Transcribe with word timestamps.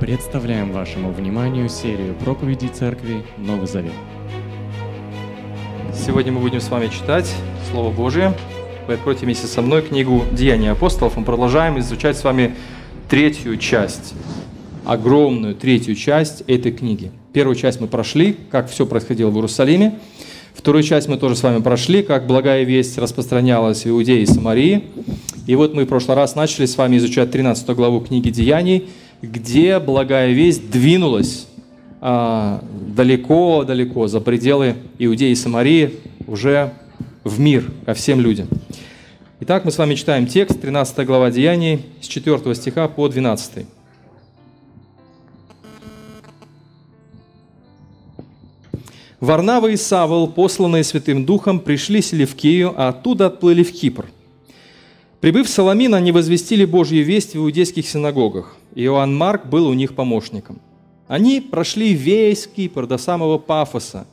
Представляем 0.00 0.70
вашему 0.70 1.10
вниманию 1.10 1.68
серию 1.68 2.14
проповедей 2.14 2.68
Церкви 2.68 3.24
Новый 3.36 3.66
Завет. 3.66 3.92
Сегодня 5.92 6.30
мы 6.30 6.40
будем 6.40 6.60
с 6.60 6.68
вами 6.68 6.86
читать 6.86 7.28
Слово 7.72 7.90
Божие. 7.90 8.32
Вы 8.86 8.94
откройте 8.94 9.24
вместе 9.24 9.48
со 9.48 9.60
мной 9.60 9.82
книгу 9.82 10.24
«Деяния 10.30 10.70
апостолов». 10.70 11.16
Мы 11.16 11.24
продолжаем 11.24 11.80
изучать 11.80 12.16
с 12.16 12.22
вами 12.22 12.54
третью 13.10 13.56
часть, 13.56 14.14
огромную 14.84 15.56
третью 15.56 15.96
часть 15.96 16.42
этой 16.46 16.70
книги. 16.70 17.10
Первую 17.32 17.56
часть 17.56 17.80
мы 17.80 17.88
прошли, 17.88 18.36
как 18.52 18.70
все 18.70 18.86
происходило 18.86 19.30
в 19.30 19.34
Иерусалиме. 19.34 19.98
Вторую 20.54 20.84
часть 20.84 21.08
мы 21.08 21.18
тоже 21.18 21.34
с 21.34 21.42
вами 21.42 21.60
прошли, 21.60 22.04
как 22.04 22.28
благая 22.28 22.62
весть 22.62 22.98
распространялась 22.98 23.84
в 23.84 23.88
Иудее 23.88 24.22
и 24.22 24.26
Самарии. 24.26 24.84
И 25.48 25.56
вот 25.56 25.74
мы 25.74 25.86
в 25.86 25.88
прошлый 25.88 26.16
раз 26.16 26.36
начали 26.36 26.66
с 26.66 26.76
вами 26.76 26.98
изучать 26.98 27.32
13 27.32 27.68
главу 27.70 28.00
книги 28.00 28.30
«Деяний», 28.30 28.88
где 29.22 29.78
благая 29.78 30.32
весть 30.32 30.70
двинулась 30.70 31.46
далеко-далеко 32.00 34.06
за 34.06 34.20
пределы 34.20 34.76
Иудеи 34.98 35.30
и 35.30 35.34
Самарии, 35.34 35.94
уже 36.26 36.72
в 37.24 37.40
мир, 37.40 37.70
ко 37.84 37.94
всем 37.94 38.20
людям. 38.20 38.48
Итак, 39.40 39.64
мы 39.64 39.70
с 39.70 39.78
вами 39.78 39.94
читаем 39.94 40.26
текст, 40.26 40.60
13 40.60 41.06
глава 41.06 41.30
Деяний, 41.30 41.86
с 42.00 42.06
4 42.06 42.54
стиха 42.54 42.88
по 42.88 43.08
12. 43.08 43.66
Варнава 49.20 49.66
и 49.66 49.76
Савол, 49.76 50.28
посланные 50.28 50.84
Святым 50.84 51.24
Духом, 51.24 51.58
пришли 51.58 52.00
в 52.00 52.04
Селевкию, 52.04 52.72
а 52.76 52.90
оттуда 52.90 53.26
отплыли 53.26 53.64
в 53.64 53.72
Кипр. 53.72 54.06
Прибыв 55.20 55.48
в 55.48 55.50
Соломин, 55.50 55.94
они 55.94 56.12
возвестили 56.12 56.64
Божью 56.64 57.04
весть 57.04 57.34
в 57.34 57.38
иудейских 57.38 57.88
синагогах. 57.88 58.57
Иоанн 58.74 59.16
Марк 59.16 59.46
был 59.46 59.66
у 59.66 59.74
них 59.74 59.94
помощником. 59.94 60.60
Они 61.06 61.40
прошли 61.40 61.94
весь 61.94 62.46
Кипр 62.46 62.86
до 62.86 62.98
самого 62.98 63.38
Пафоса, 63.38 64.06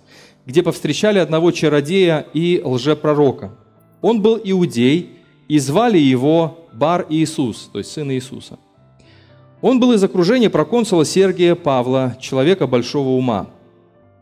где 0.45 0.63
повстречали 0.63 1.19
одного 1.19 1.51
чародея 1.51 2.25
и 2.33 2.61
лжепророка. 2.63 3.51
Он 4.01 4.21
был 4.21 4.39
иудей, 4.43 5.15
и 5.47 5.59
звали 5.59 5.97
его 5.97 6.59
Бар 6.73 7.05
Иисус, 7.09 7.69
то 7.71 7.79
есть 7.79 7.91
сын 7.91 8.11
Иисуса. 8.11 8.57
Он 9.61 9.79
был 9.79 9.93
из 9.93 10.03
окружения 10.03 10.49
проконсула 10.49 11.05
Сергия 11.05 11.55
Павла, 11.55 12.17
человека 12.19 12.67
большого 12.67 13.09
ума. 13.09 13.47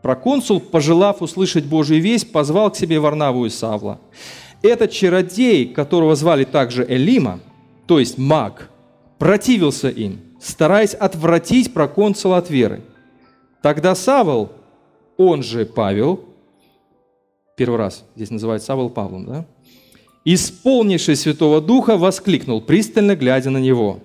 Проконсул, 0.02 0.60
пожелав 0.60 1.22
услышать 1.22 1.64
Божью 1.64 2.00
весть, 2.00 2.30
позвал 2.30 2.70
к 2.70 2.76
себе 2.76 3.00
Варнаву 3.00 3.46
и 3.46 3.50
Савла. 3.50 3.98
Этот 4.62 4.90
чародей, 4.90 5.66
которого 5.66 6.14
звали 6.14 6.44
также 6.44 6.86
Элима, 6.88 7.40
то 7.86 7.98
есть 7.98 8.16
маг, 8.16 8.70
противился 9.18 9.88
им, 9.88 10.20
стараясь 10.40 10.94
отвратить 10.94 11.72
проконсула 11.72 12.38
от 12.38 12.50
веры. 12.50 12.82
Тогда 13.62 13.94
Савол, 13.94 14.52
он 15.16 15.42
же 15.42 15.64
Павел, 15.64 16.24
первый 17.56 17.76
раз 17.76 18.04
здесь 18.16 18.30
называют 18.30 18.62
Савол 18.62 18.90
Павлом, 18.90 19.24
да? 19.24 19.46
исполнивший 20.24 21.16
Святого 21.16 21.60
Духа, 21.60 21.96
воскликнул, 21.96 22.60
пристально 22.60 23.14
глядя 23.14 23.50
на 23.50 23.58
него. 23.58 24.00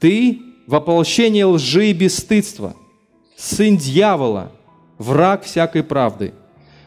«Ты– 0.00 0.40
воплощение 0.66 1.44
лжи 1.44 1.90
и 1.90 1.92
бесстыдства, 1.92 2.74
сын 3.36 3.76
дьявола, 3.76 4.52
враг 4.98 5.44
всякой 5.44 5.82
правды. 5.82 6.32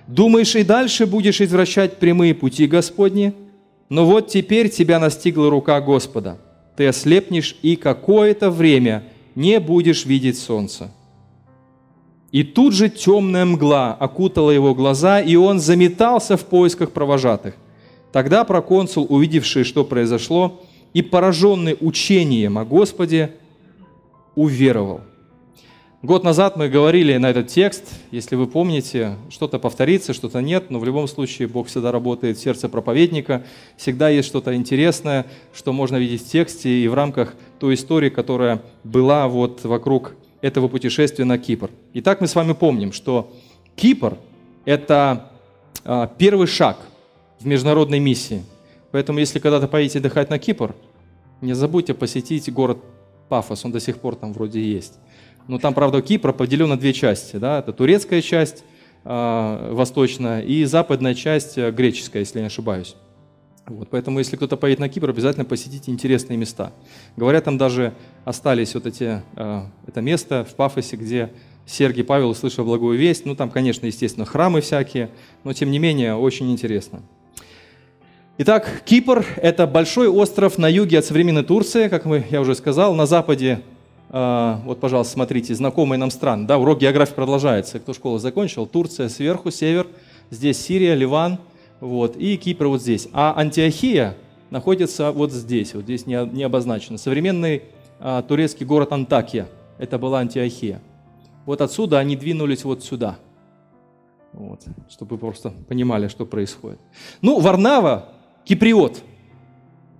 Думаешь, 0.07 0.55
и 0.55 0.63
дальше 0.63 1.05
будешь 1.05 1.41
извращать 1.41 1.97
прямые 1.97 2.33
пути 2.33 2.65
Господни? 2.67 3.33
Но 3.89 4.05
вот 4.05 4.29
теперь 4.29 4.69
тебя 4.69 4.99
настигла 4.99 5.49
рука 5.49 5.79
Господа. 5.79 6.39
Ты 6.75 6.87
ослепнешь 6.87 7.55
и 7.61 7.75
какое-то 7.75 8.49
время 8.49 9.03
не 9.35 9.59
будешь 9.59 10.05
видеть 10.05 10.37
солнца. 10.37 10.91
И 12.31 12.43
тут 12.43 12.73
же 12.73 12.89
темная 12.89 13.45
мгла 13.45 13.93
окутала 13.93 14.49
его 14.49 14.73
глаза, 14.73 15.21
и 15.21 15.35
он 15.35 15.59
заметался 15.59 16.35
в 16.35 16.45
поисках 16.45 16.91
провожатых. 16.91 17.55
Тогда 18.11 18.43
проконсул, 18.43 19.05
увидевший, 19.07 19.63
что 19.63 19.83
произошло, 19.83 20.61
и 20.93 21.01
пораженный 21.01 21.77
учением 21.79 22.57
о 22.57 22.65
Господе, 22.65 23.35
уверовал– 24.35 25.01
Год 26.03 26.25
назад 26.25 26.57
мы 26.57 26.67
говорили 26.67 27.15
на 27.15 27.29
этот 27.29 27.47
текст, 27.47 27.85
если 28.11 28.35
вы 28.35 28.45
помните, 28.45 29.15
что-то 29.29 29.57
повторится, 29.57 30.11
что-то 30.11 30.41
нет, 30.41 30.69
но 30.69 30.77
в 30.79 30.83
любом 30.83 31.07
случае 31.07 31.47
Бог 31.47 31.67
всегда 31.67 31.93
работает 31.93 32.37
в 32.37 32.41
сердце 32.41 32.67
проповедника, 32.67 33.45
всегда 33.77 34.09
есть 34.09 34.27
что-то 34.27 34.53
интересное, 34.53 35.25
что 35.53 35.71
можно 35.71 35.95
видеть 35.95 36.25
в 36.25 36.29
тексте 36.29 36.69
и 36.69 36.89
в 36.89 36.93
рамках 36.93 37.35
той 37.57 37.75
истории, 37.75 38.09
которая 38.09 38.61
была 38.83 39.29
вот 39.29 39.63
вокруг 39.63 40.15
этого 40.41 40.67
путешествия 40.67 41.23
на 41.23 41.37
Кипр. 41.37 41.69
Итак, 41.93 42.19
мы 42.19 42.27
с 42.27 42.35
вами 42.35 42.51
помним, 42.51 42.91
что 42.91 43.31
Кипр– 43.77 44.17
это 44.65 45.31
а, 45.85 46.07
первый 46.07 46.47
шаг 46.47 46.79
в 47.39 47.45
международной 47.45 47.99
миссии. 47.99 48.43
Поэтому, 48.91 49.19
если 49.19 49.39
когда-то 49.39 49.69
поедете 49.69 49.99
отдыхать 49.99 50.29
на 50.29 50.37
Кипр, 50.37 50.75
не 51.39 51.53
забудьте 51.53 51.93
посетить 51.93 52.51
город 52.51 52.79
Пафос, 53.29 53.63
он 53.63 53.71
до 53.71 53.79
сих 53.79 53.99
пор 53.99 54.15
там 54.15 54.33
вроде 54.33 54.61
есть. 54.61 54.95
Ну, 55.47 55.59
там, 55.59 55.73
правда, 55.73 56.01
Кипр 56.01 56.33
поделен 56.33 56.69
на 56.69 56.77
две 56.77 56.93
части. 56.93 57.35
Да? 57.35 57.59
Это 57.59 57.73
турецкая 57.73 58.21
часть 58.21 58.63
э, 59.03 59.69
восточная 59.71 60.41
и 60.41 60.63
западная 60.65 61.13
часть 61.13 61.57
э, 61.57 61.71
греческая, 61.71 62.21
если 62.21 62.39
я 62.39 62.43
не 62.43 62.47
ошибаюсь. 62.47 62.95
Вот, 63.65 63.89
поэтому, 63.89 64.19
если 64.19 64.35
кто-то 64.35 64.57
поедет 64.57 64.79
на 64.79 64.89
Кипр, 64.89 65.09
обязательно 65.09 65.45
посетите 65.45 65.89
интересные 65.89 66.35
места. 66.35 66.73
Говорят, 67.15 67.45
там 67.45 67.57
даже 67.57 67.93
остались 68.25 68.73
вот 68.73 68.85
эти, 68.85 69.21
э, 69.35 69.61
это 69.87 70.01
место 70.01 70.45
в 70.49 70.55
Пафосе, 70.55 70.95
где 70.95 71.31
Сергий 71.65 72.03
Павел 72.03 72.29
услышал 72.29 72.65
благую 72.65 72.97
весть. 72.97 73.25
Ну, 73.25 73.35
там, 73.35 73.49
конечно, 73.49 73.85
естественно, 73.85 74.25
храмы 74.25 74.61
всякие, 74.61 75.11
но, 75.43 75.53
тем 75.53 75.71
не 75.71 75.79
менее, 75.79 76.15
очень 76.15 76.51
интересно. 76.51 77.01
Итак, 78.37 78.81
Кипр– 78.85 79.25
это 79.37 79.67
большой 79.67 80.07
остров 80.07 80.57
на 80.57 80.67
юге 80.67 80.99
от 80.99 81.05
современной 81.05 81.43
Турции, 81.43 81.87
как 81.87 82.05
я 82.31 82.41
уже 82.41 82.55
сказал, 82.55 82.95
на 82.95 83.05
западе 83.05 83.61
вот, 84.13 84.79
пожалуйста, 84.79 85.13
смотрите, 85.13 85.55
знакомые 85.55 85.97
нам 85.97 86.11
страны. 86.11 86.45
Да, 86.45 86.59
урок 86.59 86.79
географии 86.79 87.15
продолжается. 87.15 87.79
Кто 87.79 87.93
школу 87.93 88.19
закончил? 88.19 88.67
Турция 88.67 89.09
сверху, 89.09 89.49
север. 89.49 89.87
Здесь 90.29 90.61
Сирия, 90.61 90.93
Ливан. 90.93 91.39
Вот, 91.79 92.15
и 92.15 92.37
Кипр 92.37 92.67
вот 92.67 92.81
здесь. 92.81 93.07
А 93.11 93.33
Антиохия 93.35 94.15
находится 94.51 95.11
вот 95.11 95.31
здесь. 95.31 95.73
Вот 95.73 95.85
здесь 95.85 96.05
не, 96.05 96.23
не 96.31 96.43
обозначено. 96.43 96.99
Современный 96.99 97.63
а, 97.99 98.21
турецкий 98.21 98.67
город 98.67 98.91
Антакия. 98.91 99.47
Это 99.79 99.97
была 99.97 100.19
Антиохия. 100.19 100.79
Вот 101.47 101.61
отсюда 101.61 101.97
они 101.97 102.15
двинулись 102.15 102.63
вот 102.63 102.83
сюда. 102.83 103.17
Вот, 104.31 104.61
чтобы 104.89 105.15
вы 105.15 105.17
просто 105.17 105.53
понимали, 105.67 106.07
что 106.07 106.27
происходит. 106.27 106.79
Ну, 107.21 107.39
Варнава, 107.39 108.09
киприот, 108.45 109.01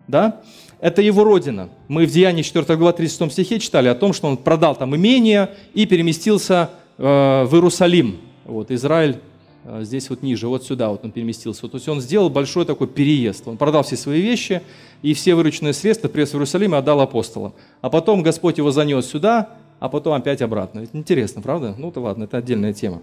да, 0.08 0.42
это 0.84 1.02
его 1.02 1.24
родина. 1.24 1.70
Мы 1.88 2.06
в 2.06 2.12
Деянии 2.12 2.42
4 2.42 2.76
глава 2.76 2.92
36 2.92 3.32
стихе 3.32 3.58
читали 3.58 3.88
о 3.88 3.96
том, 3.96 4.12
что 4.12 4.28
он 4.28 4.36
продал 4.36 4.76
там 4.76 4.94
имение 4.94 5.52
и 5.74 5.86
переместился 5.86 6.72
э, 6.98 7.04
в 7.46 7.54
Иерусалим. 7.54 8.18
Вот, 8.44 8.70
Израиль 8.70 9.20
э, 9.64 9.84
здесь 9.86 10.10
вот 10.10 10.24
ниже, 10.24 10.50
вот 10.50 10.66
сюда 10.66 10.90
вот 10.90 11.06
он 11.06 11.12
переместился. 11.12 11.70
То 11.70 11.78
есть 11.78 11.88
он 11.88 12.02
сделал 12.02 12.30
большой 12.30 12.66
такой 12.66 12.88
переезд. 12.88 13.48
Он 13.48 13.56
продал 13.56 13.84
все 13.84 13.96
свои 13.96 14.20
вещи 14.20 14.62
и 15.02 15.14
все 15.14 15.36
вырученные 15.36 15.72
средства 15.72 16.10
привез 16.10 16.32
в 16.32 16.34
Иерусалим 16.34 16.76
и 16.76 16.78
отдал 16.78 17.00
апостолам. 17.00 17.54
А 17.80 17.90
потом 17.90 18.22
Господь 18.22 18.58
его 18.58 18.72
занес 18.72 19.06
сюда, 19.06 19.52
а 19.80 19.88
потом 19.88 20.12
опять 20.16 20.42
обратно. 20.42 20.82
Это 20.82 20.98
интересно, 20.98 21.42
правда? 21.42 21.76
Ну, 21.78 21.92
то 21.92 22.02
ладно, 22.02 22.26
это 22.26 22.40
отдельная 22.40 22.74
тема. 22.74 23.02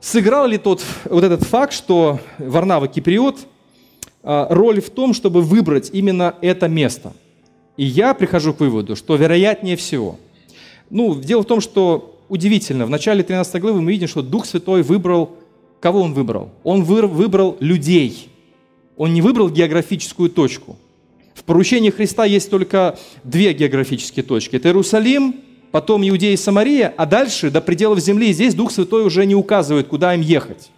Сыграл 0.00 0.46
ли 0.46 0.56
тот, 0.56 0.82
вот 1.04 1.22
этот 1.22 1.42
факт, 1.42 1.74
что 1.74 2.18
Варнава 2.38 2.88
Киприот– 2.88 3.40
роль 4.24 4.80
в 4.80 4.90
том, 4.90 5.14
чтобы 5.14 5.42
выбрать 5.42 5.90
именно 5.92 6.34
это 6.40 6.66
место. 6.66 7.12
И 7.76 7.84
я 7.84 8.14
прихожу 8.14 8.54
к 8.54 8.60
выводу, 8.60 8.96
что 8.96 9.16
вероятнее 9.16 9.76
всего. 9.76 10.18
Ну, 10.90 11.14
дело 11.14 11.42
в 11.42 11.46
том, 11.46 11.60
что 11.60 12.18
удивительно, 12.28 12.86
в 12.86 12.90
начале 12.90 13.22
13 13.22 13.60
главы 13.60 13.80
мы 13.82 13.90
видим, 13.92 14.08
что 14.08 14.22
Дух 14.22 14.46
Святой 14.46 14.82
выбрал, 14.82 15.30
кого 15.80 16.00
он 16.00 16.14
выбрал? 16.14 16.50
Он 16.62 16.84
выбрал 16.84 17.56
людей. 17.60 18.28
Он 18.96 19.12
не 19.12 19.22
выбрал 19.22 19.50
географическую 19.50 20.30
точку. 20.30 20.76
В 21.34 21.42
поручении 21.42 21.90
Христа 21.90 22.24
есть 22.24 22.48
только 22.48 22.96
две 23.24 23.52
географические 23.52 24.22
точки. 24.22 24.56
Это 24.56 24.68
Иерусалим, 24.68 25.34
потом 25.72 26.08
Иудея 26.08 26.32
и 26.32 26.36
Самария, 26.36 26.94
а 26.96 27.06
дальше, 27.06 27.50
до 27.50 27.60
пределов 27.60 27.98
земли, 27.98 28.32
здесь 28.32 28.54
Дух 28.54 28.70
Святой 28.70 29.04
уже 29.04 29.26
не 29.26 29.34
указывает, 29.34 29.88
куда 29.88 30.14
им 30.14 30.20
ехать. 30.20 30.70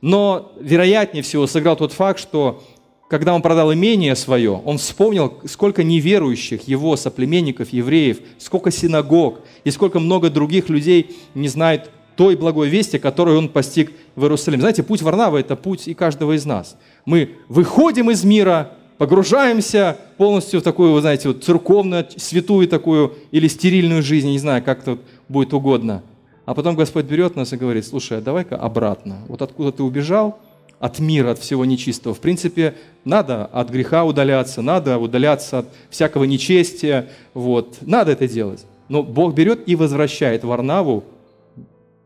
Но 0.00 0.52
вероятнее 0.60 1.22
всего 1.22 1.46
сыграл 1.46 1.76
тот 1.76 1.92
факт, 1.92 2.18
что 2.18 2.62
когда 3.08 3.34
он 3.34 3.42
продал 3.42 3.72
имение 3.74 4.14
свое, 4.14 4.52
он 4.52 4.78
вспомнил, 4.78 5.38
сколько 5.46 5.82
неверующих 5.82 6.68
его 6.68 6.96
соплеменников, 6.96 7.70
евреев, 7.70 8.18
сколько 8.38 8.70
синагог 8.70 9.40
и 9.64 9.70
сколько 9.70 9.98
много 9.98 10.30
других 10.30 10.68
людей 10.68 11.16
не 11.34 11.48
знает 11.48 11.90
той 12.16 12.36
благой 12.36 12.68
вести, 12.68 12.98
которую 12.98 13.38
он 13.38 13.48
постиг 13.48 13.92
в 14.14 14.22
Иерусалиме. 14.22 14.60
Знаете, 14.60 14.82
путь 14.82 15.02
Варнава– 15.02 15.36
это 15.38 15.56
путь 15.56 15.88
и 15.88 15.94
каждого 15.94 16.36
из 16.36 16.44
нас. 16.44 16.76
Мы 17.04 17.30
выходим 17.48 18.10
из 18.10 18.24
мира 18.24 18.72
погружаемся 19.00 19.96
полностью 20.18 20.60
в 20.60 20.62
такую, 20.62 20.92
вы 20.92 21.00
знаете, 21.00 21.28
вот 21.28 21.42
церковную, 21.42 22.06
святую 22.16 22.68
такую 22.68 23.14
или 23.30 23.48
стерильную 23.48 24.02
жизнь, 24.02 24.28
не 24.28 24.38
знаю, 24.38 24.62
как 24.62 24.84
тут 24.84 25.00
будет 25.26 25.54
угодно. 25.54 26.02
А 26.46 26.54
потом 26.54 26.74
Господь 26.74 27.04
берет 27.04 27.36
нас 27.36 27.52
и 27.52 27.56
говорит, 27.56 27.86
слушай, 27.86 28.18
а 28.18 28.20
давай-ка 28.20 28.56
обратно. 28.56 29.18
Вот 29.28 29.42
откуда 29.42 29.72
ты 29.72 29.82
убежал, 29.82 30.38
от 30.80 30.98
мира, 30.98 31.32
от 31.32 31.38
всего 31.38 31.64
нечистого. 31.66 32.14
В 32.14 32.20
принципе, 32.20 32.74
надо 33.04 33.44
от 33.44 33.68
греха 33.68 34.04
удаляться, 34.04 34.62
надо 34.62 34.98
удаляться 34.98 35.58
от 35.60 35.66
всякого 35.90 36.24
нечестия. 36.24 37.10
Вот. 37.34 37.76
Надо 37.82 38.12
это 38.12 38.26
делать. 38.26 38.64
Но 38.88 39.02
Бог 39.02 39.34
берет 39.34 39.68
и 39.68 39.76
возвращает 39.76 40.42
Варнаву 40.42 41.04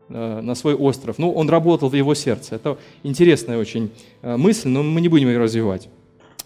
э, 0.09 0.41
на 0.41 0.55
свой 0.55 0.75
остров. 0.75 1.17
Ну, 1.17 1.31
он 1.31 1.49
работал 1.49 1.87
в 1.87 1.95
его 1.95 2.13
сердце. 2.15 2.55
Это 2.55 2.77
интересная 3.01 3.57
очень 3.57 3.91
э, 4.21 4.35
мысль, 4.35 4.67
но 4.67 4.83
мы 4.83 4.99
не 4.99 5.07
будем 5.07 5.29
ее 5.29 5.39
развивать. 5.39 5.87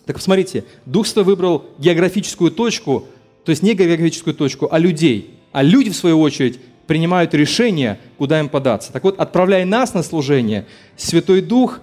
Так 0.06 0.18
посмотрите, 0.18 0.66
Дух 0.86 1.08
Святой 1.08 1.24
выбрал 1.24 1.66
географическую 1.80 2.52
точку, 2.52 3.06
то 3.44 3.50
есть 3.50 3.64
не 3.64 3.74
географическую 3.74 4.36
точку, 4.36 4.68
а 4.72 4.78
людей. 4.78 5.34
А 5.52 5.64
люди, 5.64 5.90
в 5.90 5.96
свою 5.96 6.22
очередь, 6.22 6.60
принимают 6.90 7.36
решение, 7.36 8.00
куда 8.18 8.40
им 8.40 8.50
податься. 8.50 8.92
Так 8.92 9.04
вот, 9.04 9.20
отправляя 9.20 9.64
нас 9.64 9.94
на 9.94 10.02
служение, 10.02 10.66
Святой 10.98 11.42
Дух 11.42 11.82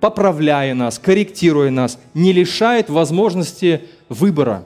поправляя 0.00 0.74
нас, 0.74 0.98
корректируя 0.98 1.70
нас, 1.70 1.96
не 2.12 2.32
лишает 2.32 2.90
возможности 2.90 3.82
выбора. 4.08 4.64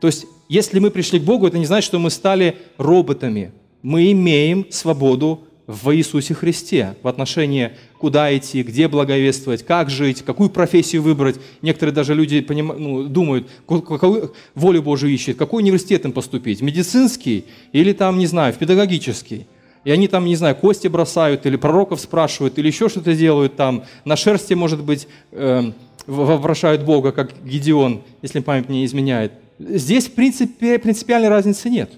То 0.00 0.06
есть, 0.06 0.24
если 0.48 0.78
мы 0.78 0.90
пришли 0.90 1.20
к 1.20 1.24
Богу, 1.24 1.46
это 1.46 1.58
не 1.58 1.66
значит, 1.66 1.86
что 1.86 1.98
мы 1.98 2.08
стали 2.08 2.56
роботами. 2.78 3.52
Мы 3.82 4.12
имеем 4.12 4.66
свободу 4.70 5.42
в 5.66 5.94
Иисусе 5.94 6.32
Христе 6.32 6.94
в 7.02 7.08
отношении, 7.08 7.72
куда 8.04 8.36
идти, 8.36 8.62
где 8.62 8.86
благовествовать, 8.86 9.64
как 9.64 9.88
жить, 9.88 10.20
какую 10.20 10.50
профессию 10.50 11.00
выбрать. 11.00 11.36
Некоторые 11.62 11.94
даже 11.94 12.12
люди 12.12 12.42
поним... 12.42 12.74
ну, 12.76 13.04
думают, 13.04 13.48
какую 13.66 14.34
волю 14.54 14.82
Божию 14.82 15.10
ищут, 15.10 15.38
какой 15.38 15.62
университет 15.62 16.04
им 16.04 16.12
поступить, 16.12 16.60
медицинский 16.60 17.46
или 17.72 17.94
там, 17.94 18.18
не 18.18 18.26
знаю, 18.26 18.52
в 18.52 18.58
педагогический 18.58 19.46
и 19.84 19.90
они 19.90 20.06
там, 20.06 20.26
не 20.26 20.36
знаю, 20.36 20.54
кости 20.54 20.86
бросают, 20.86 21.46
или 21.46 21.56
пророков 21.56 21.98
спрашивают, 21.98 22.58
или 22.58 22.66
еще 22.66 22.90
что-то 22.90 23.14
делают 23.14 23.56
там, 23.56 23.84
на 24.04 24.16
шерсти, 24.16 24.52
может 24.52 24.82
быть, 24.82 25.08
э, 25.32 25.72
вопрошают 26.06 26.84
Бога, 26.84 27.12
как 27.12 27.32
Гедеон, 27.42 28.02
если 28.20 28.40
память 28.40 28.68
не 28.68 28.84
изменяет. 28.84 29.32
Здесь, 29.58 30.08
в 30.08 30.12
принципе, 30.12 30.78
принципиальной 30.78 31.30
разницы 31.30 31.70
нет. 31.70 31.90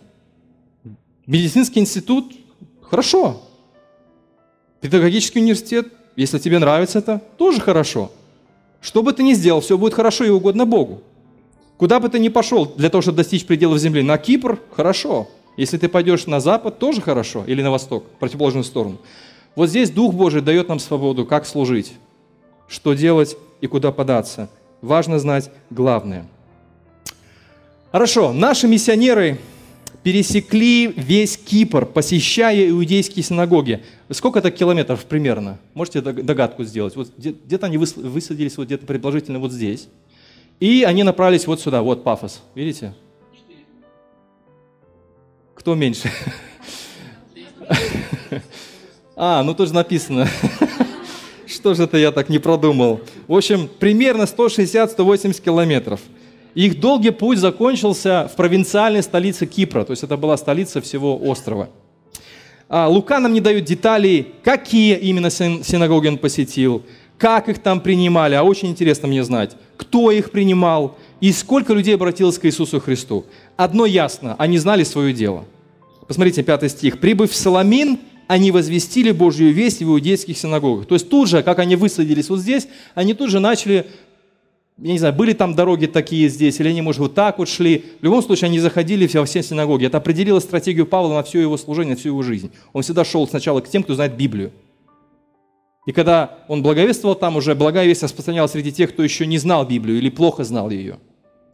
Медицинский 1.27 1.81
институт– 1.81 2.33
хорошо. 2.83 3.43
Педагогический 4.81 5.41
университет, 5.41 5.89
если 6.17 6.39
тебе 6.39 6.59
нравится 6.59 6.99
это, 6.99 7.23
тоже 7.37 7.61
хорошо. 7.61 8.11
Что 8.81 9.03
бы 9.03 9.13
ты 9.13 9.23
ни 9.23 9.35
сделал, 9.35 9.61
все 9.61 9.77
будет 9.77 9.95
хорошо 9.95 10.25
и 10.25 10.31
угодно 10.31 10.65
Богу. 10.65 11.03
Куда 11.77 12.01
бы 12.01 12.09
ты 12.09 12.19
ни 12.19 12.29
пошел 12.29 12.65
для 12.65 12.89
того, 12.89 13.03
чтобы 13.03 13.19
достичь 13.19 13.45
пределов 13.45 13.79
земли, 13.79 14.03
на 14.03 14.17
Кипр– 14.17 14.59
хорошо. 14.77 15.29
Если 15.57 15.79
ты 15.79 15.89
пойдешь 15.89 16.27
на 16.27 16.41
запад, 16.41 16.79
тоже 16.79 17.01
хорошо, 17.01 17.45
или 17.47 17.63
на 17.63 17.71
восток, 17.71 18.05
противоположную 18.19 18.65
сторону. 18.65 18.99
Вот 19.55 19.69
здесь 19.69 19.91
Дух 19.91 20.15
Божий 20.15 20.43
дает 20.43 20.69
нам 20.69 20.79
свободу, 20.79 21.25
как 21.25 21.47
служить, 21.47 21.93
что 22.69 22.95
делать 22.95 23.37
и 23.61 23.67
куда 23.67 23.91
податься. 23.91 24.49
Важно 24.83 25.19
знать 25.19 25.51
главное. 25.71 26.27
Хорошо, 27.93 28.33
наши 28.33 28.69
миссионеры 28.69 29.39
пересекли 30.07 30.87
весь 30.87 31.37
Кипр, 31.37 31.85
посещая 31.85 32.69
иудейские 32.71 33.25
синагоги. 33.25 33.83
Сколько 34.13 34.39
это 34.39 34.53
километров 34.53 35.05
примерно? 35.05 35.59
Можете 35.75 36.01
догадку 36.01 36.63
сделать? 36.63 36.95
Вот 36.95 37.11
где-то 37.17 37.67
они 37.67 37.77
высадились 37.77 38.57
вот 38.57 38.67
где-то 38.67 38.87
предположительно 38.87 39.41
вот 39.41 39.51
здесь. 39.51 39.89
И 40.61 40.85
они 40.85 41.03
направились 41.03 41.49
вот 41.49 41.61
сюда, 41.61 41.83
вот 41.83 42.05
Пафос. 42.05 42.41
Видите? 42.55 42.95
Кто 45.57 45.75
меньше? 45.75 46.09
А, 49.19 49.43
ну 49.43 49.55
тут 49.55 49.69
же 49.69 49.75
написано. 49.75 50.29
Что 51.47 51.73
же 51.75 51.85
это 51.85 51.97
я 51.97 52.13
так 52.13 52.29
не 52.29 52.39
продумал? 52.39 53.01
В 53.27 53.35
общем, 53.35 53.67
примерно 53.67 54.23
160-180 54.23 55.43
километров. 55.43 56.01
Их 56.57 56.81
долгий 56.81 57.11
путь 57.11 57.39
закончился 57.39 58.29
в 58.33 58.35
провинциальной 58.35 59.03
столице 59.05 59.47
Кипра, 59.47 59.85
то 59.85 59.93
есть 59.93 60.03
это 60.03 60.17
была 60.17 60.37
столица 60.37 60.81
всего 60.81 61.17
острова. 61.17 61.69
А 62.69 62.89
Лука 62.89 63.21
нам 63.21 63.33
не 63.33 63.41
дает 63.41 63.65
деталей, 63.65 64.35
какие 64.43 64.97
именно 64.97 65.31
синагоги 65.31 66.09
он 66.09 66.19
посетил, 66.19 66.83
как 67.19 67.49
их 67.49 67.61
там 67.61 67.81
принимали, 67.81 68.35
а 68.35 68.43
очень 68.43 68.71
интересно 68.71 69.07
мне 69.07 69.23
знать, 69.23 69.57
кто 69.77 70.11
их 70.11 70.33
принимал 70.33 70.97
и 71.21 71.31
сколько 71.31 71.73
людей 71.73 71.95
обратилось 71.95 72.39
к 72.39 72.47
Иисусу 72.47 72.81
Христу. 72.81 73.27
Одно 73.57 73.87
ясно, 73.87 74.35
они 74.37 74.59
знали 74.59 74.83
свое 74.83 75.13
дело– 75.13 75.45
Посмотрите, 76.07 76.43
пятый 76.43 76.69
стих. 76.69 77.01
«Прибыв 77.01 77.33
в 77.33 77.37
Соломин, 77.37 77.99
они 78.29 78.51
возвестили 78.51 79.11
Божью 79.11 79.53
весть 79.53 79.81
в 79.81 79.85
иудейских 79.85 80.39
синагогах». 80.39 80.87
То 80.87 80.95
есть 80.95 81.09
тут 81.09 81.29
же, 81.29 81.43
как 81.43 81.59
они 81.59 81.77
высадились 81.77 82.29
вот 82.29 82.41
здесь, 82.41 82.69
они 82.95 83.15
тут 83.15 83.31
же 83.31 83.41
начали, 83.41 83.87
я 84.79 84.93
не 84.93 84.99
знаю, 84.99 85.15
были 85.15 85.33
там 85.33 85.55
дороги 85.55 85.87
такие 85.87 86.29
здесь, 86.29 86.61
или 86.61 86.69
они, 86.69 86.83
может, 86.83 87.01
вот 87.01 87.15
так 87.15 87.39
вот 87.39 87.49
шли. 87.49 87.85
В 88.01 88.05
любом 88.05 88.23
случае, 88.23 88.49
они 88.49 88.59
заходили 88.59 89.07
во 89.07 89.25
все 89.25 89.43
синагоги. 89.43 89.87
Это 89.87 89.97
определило 89.99 90.39
стратегию 90.39 90.87
Павла 90.87 91.15
на 91.15 91.23
все 91.23 91.41
его 91.41 91.57
служение, 91.57 91.95
на 91.95 91.99
всю 91.99 92.11
его 92.11 92.23
жизнь. 92.23 92.51
Он 92.75 92.83
всегда 92.83 93.05
шел 93.05 93.27
сначала 93.27 93.61
к 93.61 93.69
тем, 93.69 93.83
кто 93.83 93.95
знает 93.95 94.17
Библию. 94.17 94.53
И 95.87 95.93
когда 95.93 96.41
он 96.49 96.63
благовествовал 96.63 97.15
там, 97.15 97.37
уже 97.37 97.55
благая 97.55 97.87
весть 97.87 98.03
распространялась 98.03 98.51
среди 98.51 98.73
тех, 98.73 98.93
кто 98.93 99.03
еще 99.03 99.25
не 99.25 99.39
знал 99.39 99.65
Библию 99.65 99.97
или 99.97 100.11
плохо 100.11 100.45
знал 100.45 100.69
ее. 100.69 100.99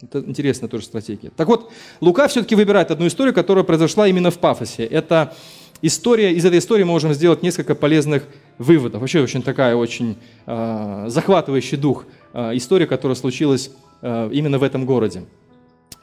Это 0.01 0.19
интересная 0.19 0.69
тоже 0.69 0.87
стратегия. 0.87 1.31
Так 1.37 1.47
вот, 1.47 1.71
Лука 2.01 2.27
все-таки 2.27 2.57
выбирает 2.57 2.91
одну 2.91 3.07
историю, 3.07 3.35
которая 3.35 3.63
произошла 3.63 4.09
именно 4.09 4.33
в 4.33 4.39
Пафосе. 4.39 4.85
Это 4.85 5.35
история, 5.81 6.33
из 6.33 6.45
этой 6.45 6.59
истории 6.59 6.83
мы 6.83 6.91
можем 6.91 7.15
сделать 7.15 7.43
несколько 7.43 7.77
полезных 7.77 8.25
выводов. 8.59 9.01
Вообще 9.01 9.21
очень 9.21 9.43
такая 9.43 9.77
очень 9.77 10.17
э, 10.47 11.05
захватывающий 11.07 11.77
дух 11.77 12.07
э, 12.33 12.57
история, 12.57 12.87
которая 12.87 13.17
случилась 13.17 13.71
э, 14.01 14.31
именно 14.33 14.59
в 14.59 14.63
этом 14.63 14.87
городе. 14.87 15.25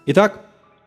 Итак, 0.06 0.46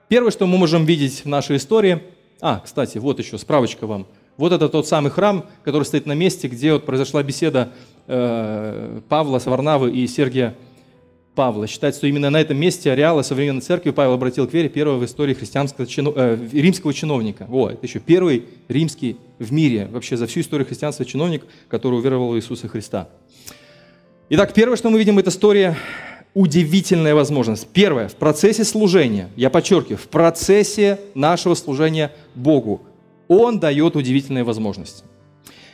первое, 0.09 0.31
что 0.31 0.47
мы 0.47 0.59
можем 0.59 0.85
видеть 0.85 1.25
в 1.25 1.29
нашей 1.29 1.57
истории, 1.57 2.03
а, 2.41 2.61
кстати, 2.65 2.99
вот 2.99 3.19
еще 3.19 3.39
справочка 3.39 3.87
вам. 3.87 4.07
Вот 4.37 4.53
это 4.53 4.69
тот 4.69 4.89
самый 4.89 5.11
храм, 5.11 5.47
который 5.63 5.85
стоит 5.85 6.07
на 6.07 6.15
месте, 6.15 6.49
где 6.49 6.73
вот 6.73 6.85
произошла 6.85 7.23
беседа 7.23 7.73
э, 8.07 9.01
Павла 9.09 9.39
Саварнавы 9.39 9.93
и 9.93 10.07
Сергия 10.07 10.57
Павла. 11.35 11.67
Считается, 11.67 12.01
что 12.01 12.07
именно 12.07 12.31
на 12.31 12.41
этом 12.41 12.57
месте 12.57 12.91
ареала 12.91 13.23
современной 13.23 13.61
церкви 13.61 13.91
Павел 13.91 14.15
обратил 14.15 14.47
к 14.49 14.53
вере 14.53 14.69
первого 14.69 14.99
в 14.99 15.05
истории 15.05 15.35
христианского 15.35 15.87
чино, 15.87 16.13
э, 16.17 16.39
римского 16.53 16.93
чиновника. 16.93 17.47
О, 17.51 17.69
это 17.71 17.87
еще 17.87 18.01
первый 18.01 18.47
римский 18.69 19.19
в 19.39 19.53
мире, 19.53 19.89
вообще 19.91 20.17
за 20.17 20.27
всю 20.27 20.41
историю 20.41 20.67
христианства 20.67 21.05
чиновник, 21.05 21.45
который 21.69 21.99
уверовал 21.99 22.33
в 22.33 22.37
Иисуса 22.37 22.69
Христа. 22.69 23.09
Итак, 24.35 24.55
первое, 24.55 24.79
что 24.79 24.89
мы 24.89 24.99
видим, 24.99 25.19
это 25.19 25.29
история 25.29 25.77
удивительная 26.33 27.15
возможность. 27.15 27.69
Первое, 27.75 28.09
в 28.09 28.15
процессе 28.15 28.65
служения, 28.65 29.29
я 29.37 29.51
подчеркиваю, 29.51 29.99
в 29.99 30.09
процессе 30.09 30.99
нашего 31.15 31.55
служения 31.55 32.13
Богу, 32.35 32.81
Он 33.29 33.61
дает 33.61 33.95
удивительные 33.95 34.43
возможности. 34.43 35.05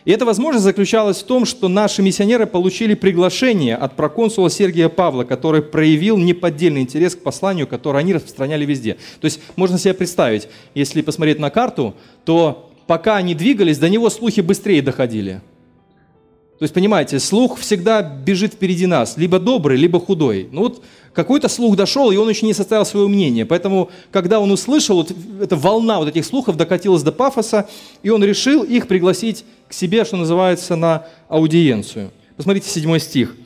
И 0.04 0.10
эта 0.10 0.24
возможность 0.24 0.64
заключалась 0.64 1.18
в 1.18 1.26
том, 1.26 1.44
что 1.44 1.68
наши 1.68 2.02
миссионеры 2.02 2.46
получили 2.46 2.94
приглашение 2.94 3.76
от 3.76 3.94
проконсула 3.94 4.50
Сергия 4.50 4.88
Павла, 4.88 5.22
который 5.22 5.62
проявил 5.62 6.18
неподдельный 6.18 6.80
интерес 6.80 7.14
к 7.14 7.22
посланию, 7.22 7.68
которое 7.68 8.00
они 8.00 8.12
распространяли 8.12 8.64
везде. 8.66 8.94
То 9.20 9.26
есть 9.26 9.38
можно 9.54 9.78
себе 9.78 9.94
представить, 9.94 10.48
если 10.74 11.02
посмотреть 11.02 11.38
на 11.38 11.50
карту, 11.50 11.94
то 12.24 12.72
пока 12.88 13.18
они 13.18 13.36
двигались, 13.36 13.78
до 13.78 13.88
него 13.88 14.10
слухи 14.10 14.40
быстрее 14.40 14.82
доходили. 14.82 15.42
То 16.58 16.64
есть, 16.64 16.74
понимаете, 16.74 17.20
слух 17.20 17.58
всегда 17.58 18.02
бежит 18.02 18.54
впереди 18.54 18.86
нас, 18.86 19.16
либо 19.16 19.38
добрый, 19.38 19.76
либо 19.76 20.00
худой. 20.00 20.48
Ну 20.50 20.62
вот 20.62 20.82
какой-то 21.12 21.48
слух 21.48 21.76
дошел, 21.76 22.10
и 22.10 22.16
он 22.16 22.28
еще 22.28 22.46
не 22.46 22.52
составил 22.52 22.84
свое 22.84 23.06
мнение. 23.06 23.46
Поэтому, 23.46 23.90
когда 24.10 24.40
он 24.40 24.50
услышал, 24.50 24.96
вот 24.96 25.12
эта 25.40 25.54
волна 25.54 25.98
вот 25.98 26.08
этих 26.08 26.24
слухов 26.24 26.56
докатилась 26.56 27.04
до 27.04 27.12
пафоса, 27.12 27.68
и 28.02 28.10
он 28.10 28.24
решил 28.24 28.64
их 28.64 28.88
пригласить 28.88 29.44
к 29.68 29.72
себе, 29.72 30.04
что 30.04 30.16
называется, 30.16 30.74
на 30.74 31.06
аудиенцию. 31.28 32.10
Посмотрите, 32.36 32.68
седьмой 32.68 32.98
стих. 32.98 33.36